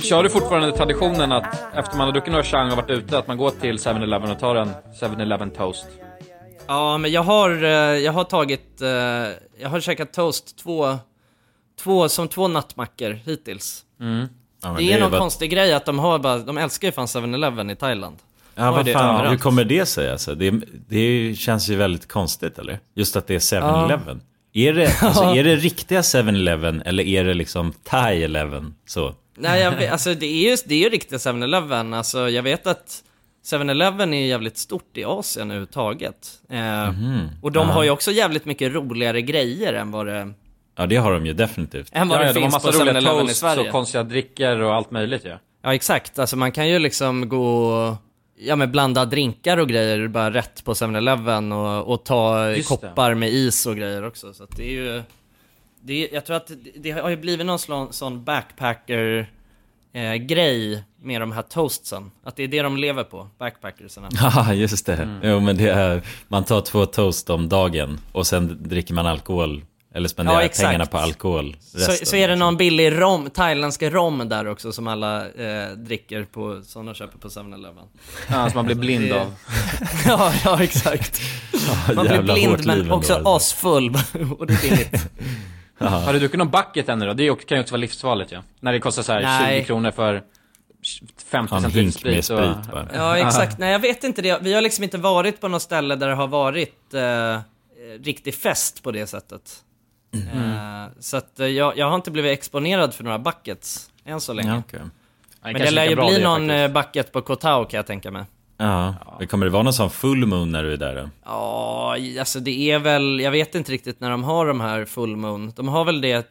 [0.02, 3.26] Kör du fortfarande traditionen att efter man har druckit några chang och varit ute, att
[3.26, 4.70] man går till 7-Eleven och tar en
[5.00, 5.86] 7-Eleven toast?
[6.66, 8.88] Ja, men jag har, eh, jag har tagit, eh,
[9.58, 10.98] jag har käkat toast två,
[11.80, 13.84] två, som två nattmackor hittills.
[13.98, 14.04] Ja,
[14.72, 17.06] men det är någon bara- konstig grej att de har bara, de älskar ju fan
[17.06, 18.16] 7-Eleven i Thailand.
[18.54, 20.34] Ja, vad det fan, hur kommer det sig alltså?
[20.34, 20.54] Det,
[20.88, 22.78] det känns ju väldigt konstigt eller?
[22.94, 24.20] Just att det är 7-Eleven.
[24.52, 28.72] Är, det, alltså, är det riktiga 7-Eleven eller är det liksom Thai-Eleven?
[28.86, 29.14] Så.
[29.38, 31.94] Nej, jag vet, alltså det är ju, det är ju riktiga 7-Eleven.
[31.94, 33.02] Alltså jag vet att
[33.52, 36.28] 7-Eleven är jävligt stort i Asien överhuvudtaget.
[36.50, 37.28] Eh, Mhm.
[37.42, 37.74] Och de Ja.
[37.74, 40.32] har ju också jävligt mycket roligare grejer än vad det,
[40.76, 41.88] Ja, det har de ju definitivt.
[41.92, 43.60] än vad Ja, det ja, de har finns på massa roliga 7-Eleven i toasts Sverige.
[43.60, 45.38] och konstiga drickor och allt möjligt ja.
[45.62, 47.96] Ja exakt, alltså man kan ju liksom gå
[48.38, 52.76] ja, men blanda drinkar och grejer bara rätt på 7-Eleven och, och ta Just det.
[52.76, 54.32] koppar med is och grejer också.
[54.34, 55.02] Så att det är ju,
[55.82, 59.30] det är, jag tror att det, det har ju blivit någon sån, sån backpacker
[59.92, 62.10] eh, grej med de här toastsen.
[62.24, 64.08] Att det är det de lever på, backpackersarna.
[64.20, 64.94] Ja, just det.
[64.96, 65.18] Mm.
[65.22, 69.62] Jo, men det är, man tar två toast om dagen och sen dricker man alkohol.
[69.96, 71.56] Eller spenderar Ja, pengarna på alkohol.
[71.60, 76.24] Så, så är det någon billig rom, thailändska rom där också som alla eh, dricker
[76.24, 77.84] på, som de köper på 7-Eleven.
[78.28, 79.34] Ja, som man blir blind av.
[80.06, 81.20] ja, ja exakt.
[81.94, 83.28] man blir blind men ändå, också alltså.
[83.36, 83.88] asfull
[84.38, 85.08] och det är billigt.
[85.78, 87.12] Har du druckit någon bucket ännu då?
[87.12, 88.42] Det ju- kan ju också vara livsfarligt ja.
[88.60, 89.60] När det kostar så här Nej.
[89.60, 90.22] 20 kronor för
[91.30, 92.38] 50 Ja, en centiliter hink med sprit.
[92.38, 92.88] och- sprit bara.
[92.94, 93.58] Ja, exakt.
[93.58, 94.38] Nej, jag vet inte det.
[94.42, 97.40] Vi har liksom inte varit på något ställe där det har varit eh,
[98.04, 99.62] riktig fest på det sättet.
[100.14, 104.32] Eh, så att eh, jag, jag har inte blivit exponerad för några buckets än så
[104.32, 104.62] länge.
[104.72, 104.78] Ja.
[105.42, 106.76] Ja, Men det lär ju bli det någon faktiskt.
[106.76, 108.24] eh, bucket på Kotao kan jag tänka mig.
[108.58, 111.10] Ja, men kommer det vara någon sån full moon när du är där då?
[111.24, 115.16] Ja, alltså det är väl, jag vet inte riktigt när de har de här full
[115.16, 115.52] moon.
[115.56, 116.26] De har väl det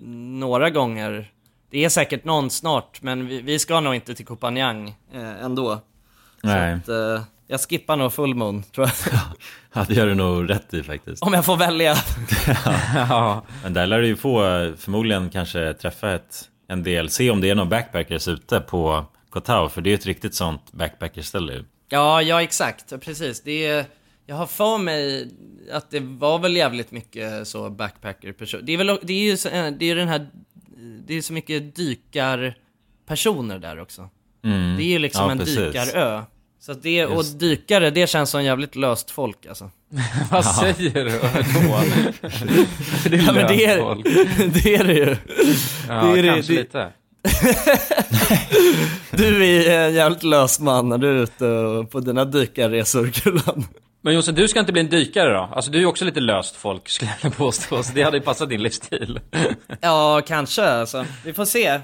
[0.00, 1.30] några gånger.
[1.70, 5.44] Det är säkert någon snart, men vi, vi ska nog inte till Koh Phangan eh,
[5.44, 5.80] ändå.
[6.42, 6.78] Nej.
[6.86, 9.20] Så att, eh, jag skippar nog full moon, tror jag.
[9.74, 11.22] Ja, det gör du nog rätt i faktiskt.
[11.22, 11.94] Om jag får välja.
[12.94, 13.44] Ja.
[13.62, 14.40] Men där lär du ju få,
[14.78, 19.42] förmodligen kanske träffa ett, en del, se om det är någon backpackers ute på Koh
[19.42, 21.64] Tao, för det är ett riktigt sånt backpackerställe.
[21.88, 23.42] Ja, ja exakt, precis.
[23.42, 23.84] Det är,
[24.26, 25.30] jag har för mig
[25.72, 28.60] att det var väl jävligt mycket så backpacker person.
[28.64, 30.28] Det är väl, det är ju så, eh, det är den här,
[31.06, 34.08] det är så mycket dykarpersoner där också.
[34.44, 34.76] Mm.
[34.76, 35.56] Det är ju liksom Ja, en precis.
[35.56, 36.22] dykarö.
[36.60, 37.38] Så att det, och Just.
[37.38, 39.70] dykare, det känns som jävligt löst folk alltså.
[40.30, 41.10] Vad säger du?
[41.18, 41.84] Vadå?
[43.10, 44.04] det är Ja, men det är, löst folk.
[44.64, 45.16] det är det ju.
[45.88, 46.92] Ja, det är kanske det- lite.
[49.10, 53.64] Du är en jävligt lös man när du är ute på dina dykarresor, Kulan.
[54.02, 55.50] Men Jonsson, du ska inte bli en dykare då?
[55.54, 57.82] Alltså du är ju också lite löst folk, skulle jag påstå.
[57.82, 59.20] Så det hade ju passat din livsstil.
[59.80, 61.04] Ja, kanske alltså.
[61.24, 61.80] Vi får se.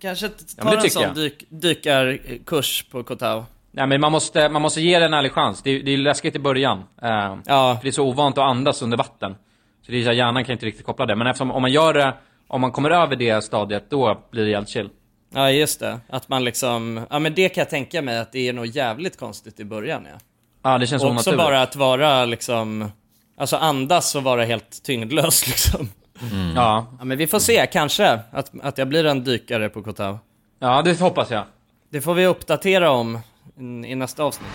[0.00, 3.46] Kanske Ja, tar det en sån dyk, dykarkurs på Kotao.
[3.78, 5.62] Nej men man måste, man måste ge det en ärlig chans.
[5.62, 6.78] Det är, det är läskigt i början.
[7.02, 7.76] Eh, Ja.
[7.76, 9.34] För det är så ovant att andas under vatten.
[9.86, 11.16] Så det är så här, hjärnan kan inte riktigt koppla det.
[11.16, 12.12] Men eftersom, om man gör det,
[12.48, 14.88] om man kommer över det stadiet, då blir det jävligt chill.
[15.34, 16.00] Ja, just det.
[16.08, 19.18] Att man liksom, ja men det kan jag tänka mig att det är nog jävligt
[19.18, 20.18] konstigt i början ja.
[20.62, 21.38] Ja, det känns Och också onaturligt.
[21.38, 22.92] bara att vara liksom,
[23.38, 25.88] alltså andas och vara helt tyngdlös liksom.
[26.56, 26.86] Ja.
[26.98, 30.18] Ja men vi får se, kanske, att, att jag blir en dykare på Kotao.
[30.58, 31.44] Ja, det hoppas jag.
[31.90, 33.18] Det får vi uppdatera om
[33.60, 34.48] i nästa avsnitt.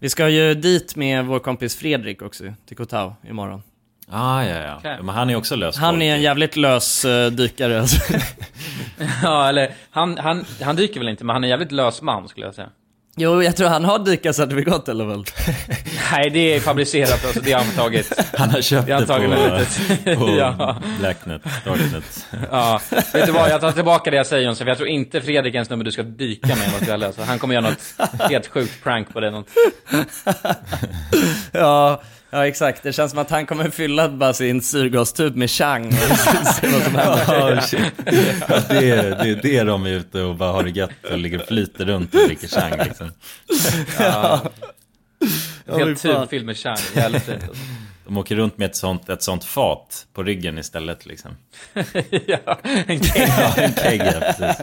[0.00, 3.62] Vi ska ju dit med vår kompis Fredrik också, till Kotao imorgon.
[4.08, 4.76] Ah, ja, ja.
[4.78, 4.96] Okej.
[5.02, 8.14] Men han är också lös Han folk är en jävligt lös uh, dykare alltså.
[9.22, 12.28] Ja, eller han, han, han dyker väl inte, men han är en jävligt lös man
[12.28, 12.68] skulle jag säga.
[13.16, 15.24] Jo, jag tror han har dykarcertifikat eller väl?
[16.12, 18.12] Nej, det är fabricerat alltså, det har han tagit.
[18.38, 20.82] Han har köpt Det är det på, på Ja.
[20.98, 22.26] Blacknet, Darknet.
[22.50, 22.80] Ja,
[23.12, 23.50] vet du vad?
[23.50, 25.84] Jag tar tillbaka det jag säger Jonsson, för jag tror inte Fredrik är en snubbe
[25.84, 27.02] du ska dyka med något kväll.
[27.02, 27.22] Alltså.
[27.22, 29.30] Han kommer göra något helt sjukt prank på det.
[29.30, 29.48] Något.
[31.52, 32.02] ja,
[32.34, 32.82] ja exakt.
[32.82, 35.94] Det känns som att han kommer fylla bara sin syrgastub med chang och
[36.48, 37.24] se vad som händer.
[37.54, 37.80] Ja, shit.
[38.48, 41.18] Ja, det, är, det är det de är ute och bara har det gött och
[41.18, 43.10] ligger och flyter runt och dricker chang liksom.
[43.98, 44.40] Ja.
[45.66, 47.42] Ja, Helt film med Chang, jävligt fint.
[47.42, 47.62] Alltså.
[48.06, 51.30] De åker runt med ett sånt, ett sånt fat på ryggen istället liksom.
[52.26, 53.28] ja, en keg.
[53.38, 54.56] Ja, en kegg, ja, precis.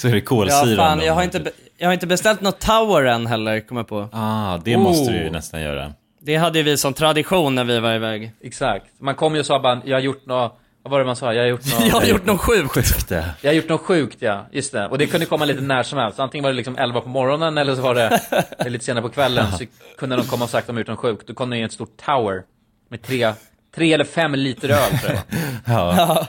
[0.00, 0.76] Så är det Ja, kolsyran.
[0.76, 3.88] fan, de jag har, inte, jag har inte beställt något tower än heller, kommer jag
[3.88, 4.08] på.
[4.12, 5.16] Ah, det måste Oh.
[5.16, 5.92] du ju nästan göra.
[6.24, 8.32] Det hade vi som tradition när vi var iväg.
[8.40, 8.86] Exakt.
[8.98, 11.34] Man kom ju och sa bara, jag har gjort något, vad var det man sa?
[11.34, 11.86] Jag har gjort något...
[11.86, 12.74] Jag har gjort något sjukt.
[12.74, 13.34] Sjukt det.
[13.40, 14.86] Jag har gjort något sjukt ja, just det.
[14.86, 16.20] Och det kunde komma lite när som helst.
[16.20, 18.20] Antingen var det liksom 11 på morgonen eller så var det
[18.70, 19.52] lite senare på kvällen.
[19.52, 19.64] Så
[19.98, 21.26] kunde de komma och sagt att de gjort något sjukt.
[21.26, 22.42] Då kom de i ett stort tower
[22.88, 23.32] med tre,
[23.74, 25.22] tre eller fem liter öl tror jag.
[25.66, 26.26] Ja.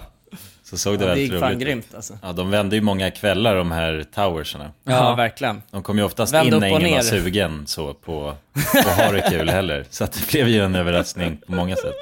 [0.74, 1.59] Så såg det Ja, det väldigt gick roligt fan ut.
[1.59, 2.17] grymt alltså.
[2.21, 4.71] Ja, de vände ju många kvällar de här towersarna.
[4.84, 5.61] Ja, verkligen.
[5.71, 8.36] De kom ju oftast Vände in upp när och ingen var sugen så på
[8.74, 9.86] att ha det kul heller.
[9.89, 11.93] Så att det blev ju en överraskning på många sätt.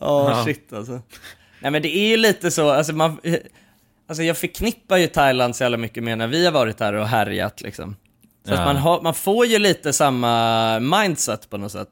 [0.00, 0.44] Ja, Ja.
[0.44, 1.00] shit alltså.
[1.60, 3.20] Nej men det är ju lite så, alltså man,
[4.08, 7.08] alltså jag förknippar ju Thailand så jävla mycket med när vi har varit här och
[7.08, 7.96] härjat liksom.
[8.46, 8.58] Så Ja.
[8.58, 11.88] att man, har, man får ju lite samma mindset på något sätt.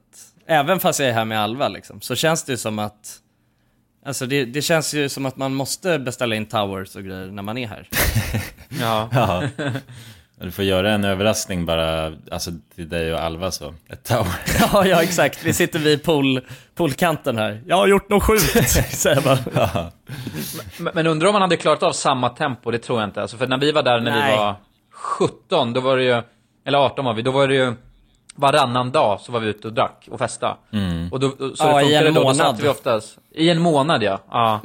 [0.47, 3.19] Även fast jag är här med Alva liksom, så känns det ju som att
[4.09, 7.43] Alltså det, det känns ju som att man måste beställa in towers och grejer när
[7.43, 7.89] man är här.
[8.81, 9.09] Ja.
[9.13, 9.43] Ja.
[10.41, 13.75] Du får göra en överraskning bara, alltså till dig och Alva så.
[13.89, 14.35] Ett tower.
[14.73, 15.45] ja, ja exakt.
[15.45, 16.41] Vi sitter vid pool,
[16.75, 17.63] poolkanten här.
[17.67, 19.39] Jag har gjort något sjukt, säger jag bara.
[19.55, 19.91] Ja.
[20.79, 23.23] Men, men undrar om man hade klarat av samma tempo, det tror jag inte.
[23.23, 24.31] Alltså för när vi var där när Nej.
[24.31, 24.55] vi var
[24.93, 26.23] 17, då var det ju,
[26.67, 27.75] eller 18 var vi, då var det ju
[28.39, 30.57] varannan dag så var vi ute och drack och festa.
[30.73, 31.13] Mm.
[31.13, 32.37] Och då, så Ja, det i en då, då månad.
[32.37, 34.21] satt vi oftast, i en månad ja.
[34.31, 34.61] ja.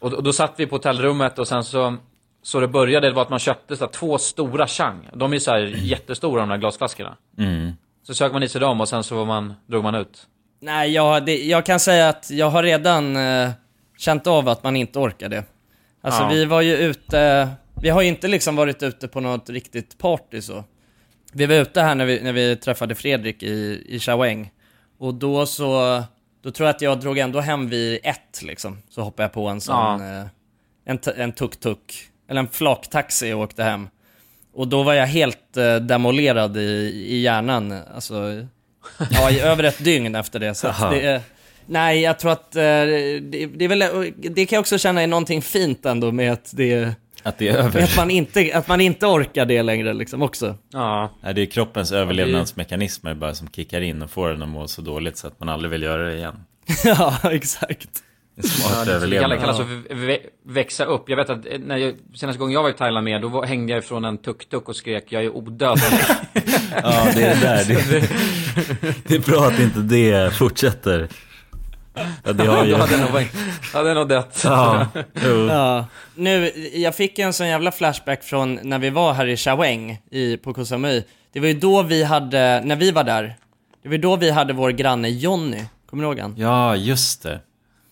[0.00, 1.96] Och, då- och då satt vi på hotellrummet och sen så,
[2.42, 5.08] så det började det var att man köpte så här, två stora chang.
[5.14, 7.16] De är så här jättestora de där glasflaskorna.
[7.38, 7.72] Mm.
[8.06, 10.26] Så sög man i sig dem och sen så var man, drog man ut.
[10.60, 13.50] Nej, jag, det, jag kan säga att jag har redan eh,
[13.98, 15.44] känt av att man inte orkar det.
[16.02, 16.28] Alltså Ja.
[16.28, 17.48] vi var ju ute,
[17.82, 20.64] vi har ju inte liksom varit ute på något riktigt party så.
[21.32, 24.50] Vi var ute här när vi, när vi träffade Fredrik i, i Chaweng.
[24.98, 26.02] Och då så,
[26.42, 28.78] då tror jag att jag drog ändå hem vid ett liksom.
[28.90, 30.24] Så hoppade jag på en sån, eh,
[31.16, 31.94] en, tuk-tuk,
[32.30, 33.88] eller en flaktaxi och åkte hem.
[34.54, 36.60] Och då var jag helt eh, demolerad i,
[37.08, 38.46] i hjärnan, alltså,
[39.10, 40.54] ja i över ett dygn efter det.
[40.54, 41.20] Så det, är-
[41.66, 45.06] nej, jag tror att eh, det, det är väl, det kan jag också känna är
[45.06, 47.82] någonting fint ändå med att det, Att det är över.
[47.82, 50.56] att man inte, att man inte orkar det längre liksom också.
[50.72, 51.10] Ja.
[51.22, 54.82] Nej, det är kroppens överlevnadsmekanismer bara som kickar in och får en att må så
[54.82, 56.44] dåligt så att man aldrig vill göra det igen.
[56.84, 57.88] ja, exakt.
[58.36, 59.40] Det smart Det överlevnad.
[59.40, 60.18] kallas för
[60.52, 61.08] växa upp.
[61.08, 63.46] Jag vet att eh, när jag, senaste gången jag var i Thailand med, då var,
[63.46, 65.84] hängde jag ifrån en tuk-tuk och skrek jag är odödlig.
[66.82, 67.64] Ja, det är det där.
[68.80, 71.08] Det, det är bra att inte det fortsätter.
[72.24, 72.70] Ja, det har ju...
[72.72, 73.28] Då hade jag nog,
[73.72, 74.40] hade nog dött.
[74.44, 74.86] Ja.
[75.48, 75.86] Ja.
[76.14, 80.36] Nu, jag fick en sån jävla flashback från när vi var här i Chaweng i,
[80.36, 81.04] på Koh Samui.
[81.32, 83.36] Det var ju då vi hade, när vi var där,
[83.82, 85.64] det var ju då vi hade vår granne Jonny.
[85.90, 86.34] Kommer du ihåg han?
[86.38, 87.40] Ja, just det.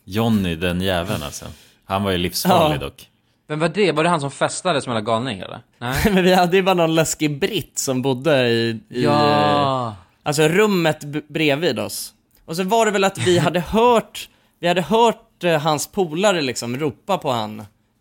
[0.05, 1.45] Johnny, den jäveln alltså.
[1.85, 2.81] Han var ju livsfarlig Ja.
[2.81, 3.07] dock.
[3.49, 3.93] Men vad det?
[3.93, 5.61] Var det han som festade som en galning eller?
[5.79, 5.97] Nej.
[6.15, 9.97] Men vi hade ju bara någon läskig britt som bodde i, i Ja.
[10.23, 12.13] alltså rummet bredvid oss.
[12.51, 14.29] Och så var det väl att vi hade hört,
[14.61, 17.61] vi hade hört eh, hans polare liksom ropa på han.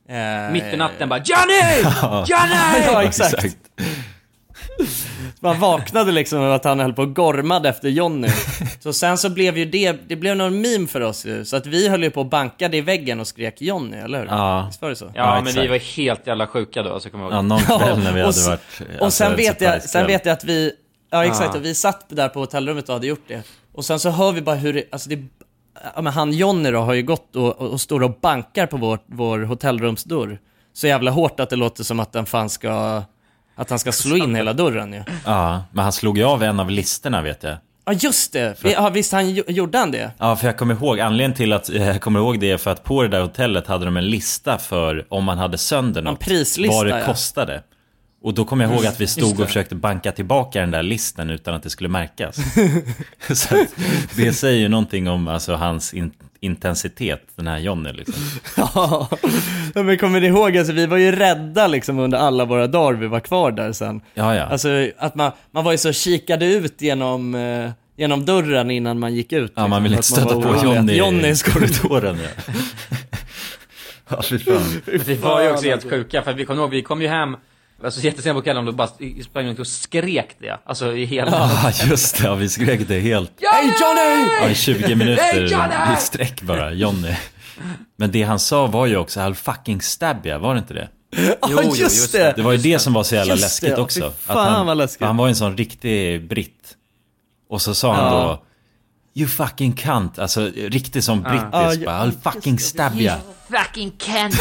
[0.09, 1.81] Eh, Mitt i natten bara Johnny!
[2.27, 2.83] Johnny!
[2.85, 3.55] ja, exakt.
[5.39, 8.27] Man vaknade liksom av att han höll på och gormade efter Jonny.
[8.79, 11.45] Så sen så blev ju det, det blev någon meme för oss ju.
[11.45, 14.25] Så att vi höll ju på och bankade i väggen och skrek Jonny, eller hur?
[14.27, 14.65] Ja.
[14.67, 15.05] Visst var det så?
[15.05, 15.69] Ja, Ja, men vi exakt.
[15.69, 17.45] var helt jävla sjuka då, alltså, kommer jag Ja, ihåg.
[17.45, 18.61] någon kväll när vi och hade varit...
[18.99, 20.71] Och alltså, sen en vet, jag, sen vet jag att vi,
[21.11, 23.41] ja exakt, och vi satt där på hotellrummet och hade gjort det.
[23.79, 25.19] Och sen så hör vi bara hur det, alltså det,
[25.95, 28.77] ja men han Jonny då har ju gått och, och, och står och bankar på
[28.77, 30.39] vår, vår hotellrumsdörr.
[30.73, 33.03] Så jävla hårt att det låter som att den fan ska,
[33.55, 35.03] att han ska slå in hela dörren ju.
[35.25, 37.57] Ja, men han slog ju av en av listorna vet jag.
[37.85, 40.11] Ja just det, Vi- ja, visst han, gjo- gjorde han det?
[40.17, 42.83] Ja, för jag kommer ihåg, anledningen till att jag kommer ihåg det är för att
[42.83, 46.19] på det där hotellet hade de en lista för om man hade sönder något.
[46.19, 47.05] prislista, Vad det ja.
[48.21, 51.29] Och då kommer jag ihåg att vi stod och försökte banka tillbaka den där listen
[51.29, 52.35] utan att det skulle märkas.
[53.33, 53.67] Så att
[54.15, 58.23] det säger ju någonting om alltså, hans in- intensitet, den här Johnny liksom.
[59.75, 62.99] Ja, men kommer ni ihåg, alltså, vi var ju rädda liksom under alla våra dagar
[62.99, 64.01] vi var kvar där sen.
[64.13, 64.43] Ja, ja.
[64.43, 69.15] Alltså att man, man var ju så kikade ut genom, eh, genom dörren innan man
[69.15, 69.53] gick ut.
[69.55, 71.67] Ja, man vill inte liksom, stöta på Johnny Johnny i skulle...
[71.67, 72.17] korridoren.
[72.23, 72.29] Ja,
[74.09, 74.81] ja fy fan.
[74.85, 77.37] Vi var ju också helt sjuka, för vi kommer ihåg, vi kom ju hem
[77.83, 78.87] Alltså jättesent på kvällen och då bara
[79.23, 80.59] sprang runt och skrek det.
[80.65, 81.31] Alltså i hela...
[81.31, 82.23] Ja, just det.
[82.23, 83.31] Ja, vi skrek det helt.
[83.41, 84.31] Hej Johnny!
[84.41, 87.13] Ja, i 20 minuter Hey, i sträck bara, Johnny.
[87.97, 90.89] Men det han sa var ju också I'll fucking stab ya, var det inte det?
[91.41, 92.33] Ja, jo, just, just det!
[92.35, 94.09] Det var ju det som var så jävla Just läskigt det, också.
[94.19, 95.07] fy fan han, vad läskigt.
[95.07, 96.75] Han var en sån riktig britt.
[97.49, 98.21] Och så sa han Ja.
[98.21, 98.43] då
[99.19, 100.19] You fucking cunt.
[100.19, 101.29] Alltså riktigt som Ja.
[101.29, 103.15] brittisk Ja, bara, I'll fucking stab ya.
[103.49, 104.35] Fucking Kent!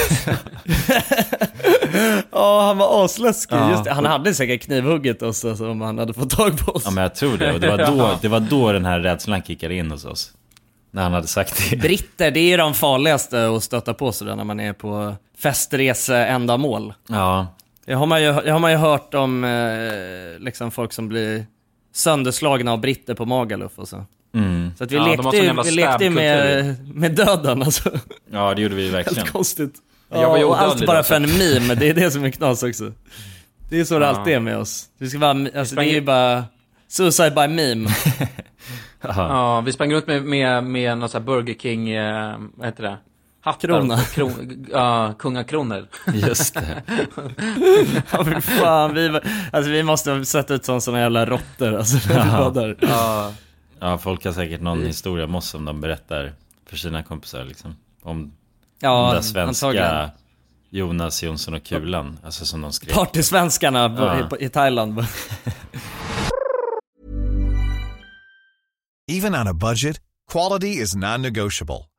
[2.33, 3.59] Ja, han var asläskig.
[3.85, 3.91] Det.
[3.93, 6.83] Han hade säkert knivhugget oss alltså, om han hade fått tag på oss.
[6.85, 7.53] Ja men jag tror det.
[7.53, 10.33] Och det var då, det var då den här rädslan kickade in hos oss.
[10.91, 11.76] När han hade sagt det.
[11.76, 16.95] Britter, det är ju de farligaste att stöta på sådär när man är på festreseändamål.
[17.09, 17.47] Ja.
[17.87, 21.47] Det har man ju, det har man ju hört om eh, liksom folk som blir
[21.95, 24.05] sönderslagna av britter på Magaluf och så.
[24.39, 24.70] Mm.
[24.78, 27.91] Så att vi Ja, lekte vi lekte med, med döden alltså.
[28.32, 29.18] Ja det gjorde vi verkligen.
[29.18, 29.74] Helt konstigt.
[30.11, 32.24] Jag var ju Ja, och allt odödlig bara för en meme, det är det som
[32.24, 32.93] är knas också.
[33.68, 34.11] Det är så det Ja.
[34.16, 34.86] alltid är med oss.
[34.99, 36.45] Vi ska vara, alltså, det sprang är ju bara
[36.89, 37.91] suicide by meme.
[39.01, 42.82] Ja, vi sprang runt med, med, med någon sån här Burger King, eh, vad heter
[42.82, 42.97] det?
[43.41, 43.68] Hattar.
[43.68, 43.99] Krona.
[43.99, 45.86] Kron, ja, kungakronor.
[46.14, 46.82] Just det.
[48.12, 49.20] ja, fy fan, vi,
[49.53, 52.76] alltså, vi måste ha sett ut som såna jävla råttor alltså, när vi var där.
[52.80, 53.32] Ja.
[53.81, 56.33] Ja, folk har säkert någon historia om oss som de berättar
[56.66, 57.76] för sina kompisar liksom.
[58.03, 58.33] Om
[58.81, 60.11] Ja, den där svenska antagligen.
[60.70, 62.18] Jonas Jonsson och Kulan.
[62.24, 62.95] Alltså som de skrev.
[62.95, 64.29] Partysvenskarna Ja.
[64.41, 64.99] i, i Thailand.
[69.11, 70.01] Even on a budget,
[70.33, 71.85] quality is non-negotiable.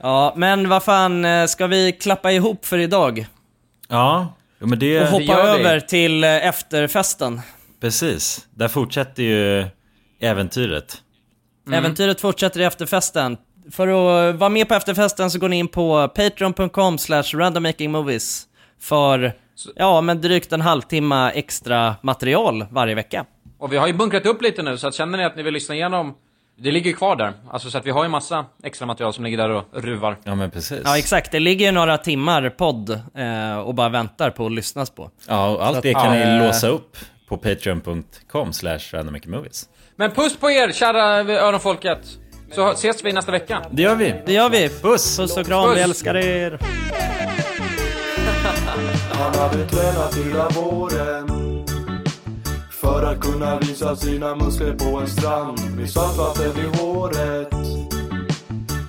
[0.00, 3.26] Ja, men vad fan, eh, ska vi klappa ihop för idag?
[3.88, 4.98] Ja, jo, men det...
[5.00, 5.48] Och det hoppa vi.
[5.48, 7.40] över till eh, efterfesten.
[7.80, 8.46] Precis.
[8.54, 9.66] Där fortsätter ju
[10.20, 11.02] äventyret.
[11.72, 13.36] Äventyret fortsätter i efterfesten.
[13.70, 18.46] För att vara med på efterfesten så går ni in på patreon.com slash randommakingmovies
[18.80, 19.32] för,
[19.76, 23.24] ja men drygt en halvtimme extra material varje vecka.
[23.58, 25.54] Och vi har ju bunkrat upp lite nu, så att känner ni att ni vill
[25.54, 26.14] lyssna igenom,
[26.60, 27.32] det ligger ju kvar där.
[27.50, 30.16] Alltså så att vi har ju massa extra material som ligger där och ruvar.
[30.24, 30.80] Ja men precis.
[30.84, 34.90] Ja exakt, det ligger ju några timmar podd eh, och bara väntar på att lyssnas
[34.90, 35.10] på.
[35.28, 36.96] Ja, och allt Så det att- kan ni Eh, låsa upp
[37.28, 39.68] på patreon.com slash randommakingmovies.
[39.96, 41.04] Men puss på er, kära
[41.40, 41.98] öronfolket!
[42.54, 43.62] Så ses vi nästa vecka.
[43.70, 44.14] Det gör vi.
[44.26, 44.68] Det gör vi.
[44.68, 45.16] Puss!
[45.16, 45.76] Puss och kram, Puss.
[45.78, 46.58] vi älskar er.
[49.12, 51.26] Han hade tränat hela våren
[52.98, 55.58] för att kunna visa sina muskler på en strand.
[55.76, 57.54] Med saltvatten i håret.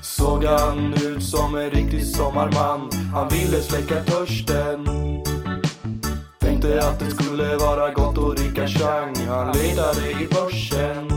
[0.02, 2.90] Såg han ut som en riktig sommarman.
[3.14, 4.88] Han ville släcka törsten.
[6.40, 9.16] Tänkte att det skulle vara gott att dricka chang.
[9.28, 11.12] Han letade i börsen.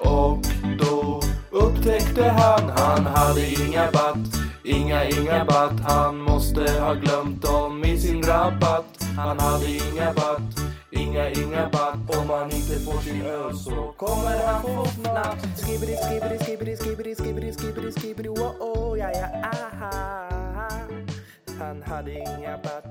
[0.00, 0.38] Och
[0.78, 1.20] då
[1.50, 4.40] upptäckte han Han hade inga batt.
[4.64, 5.80] Inga, inga batt.
[5.86, 9.04] Han måste ha glömt dem i sin rabatt.
[9.16, 10.77] Han hade inga batt.
[10.90, 15.96] Inga, inga batt Om han inte får sin öl så kommer han få fnatt Skibidi,
[15.96, 19.90] skibidi, skibidi, skibidi, skibidi, skibidi, skibidi, oh, oh, ja, ja, aha.
[21.58, 22.87] Han hade inga batt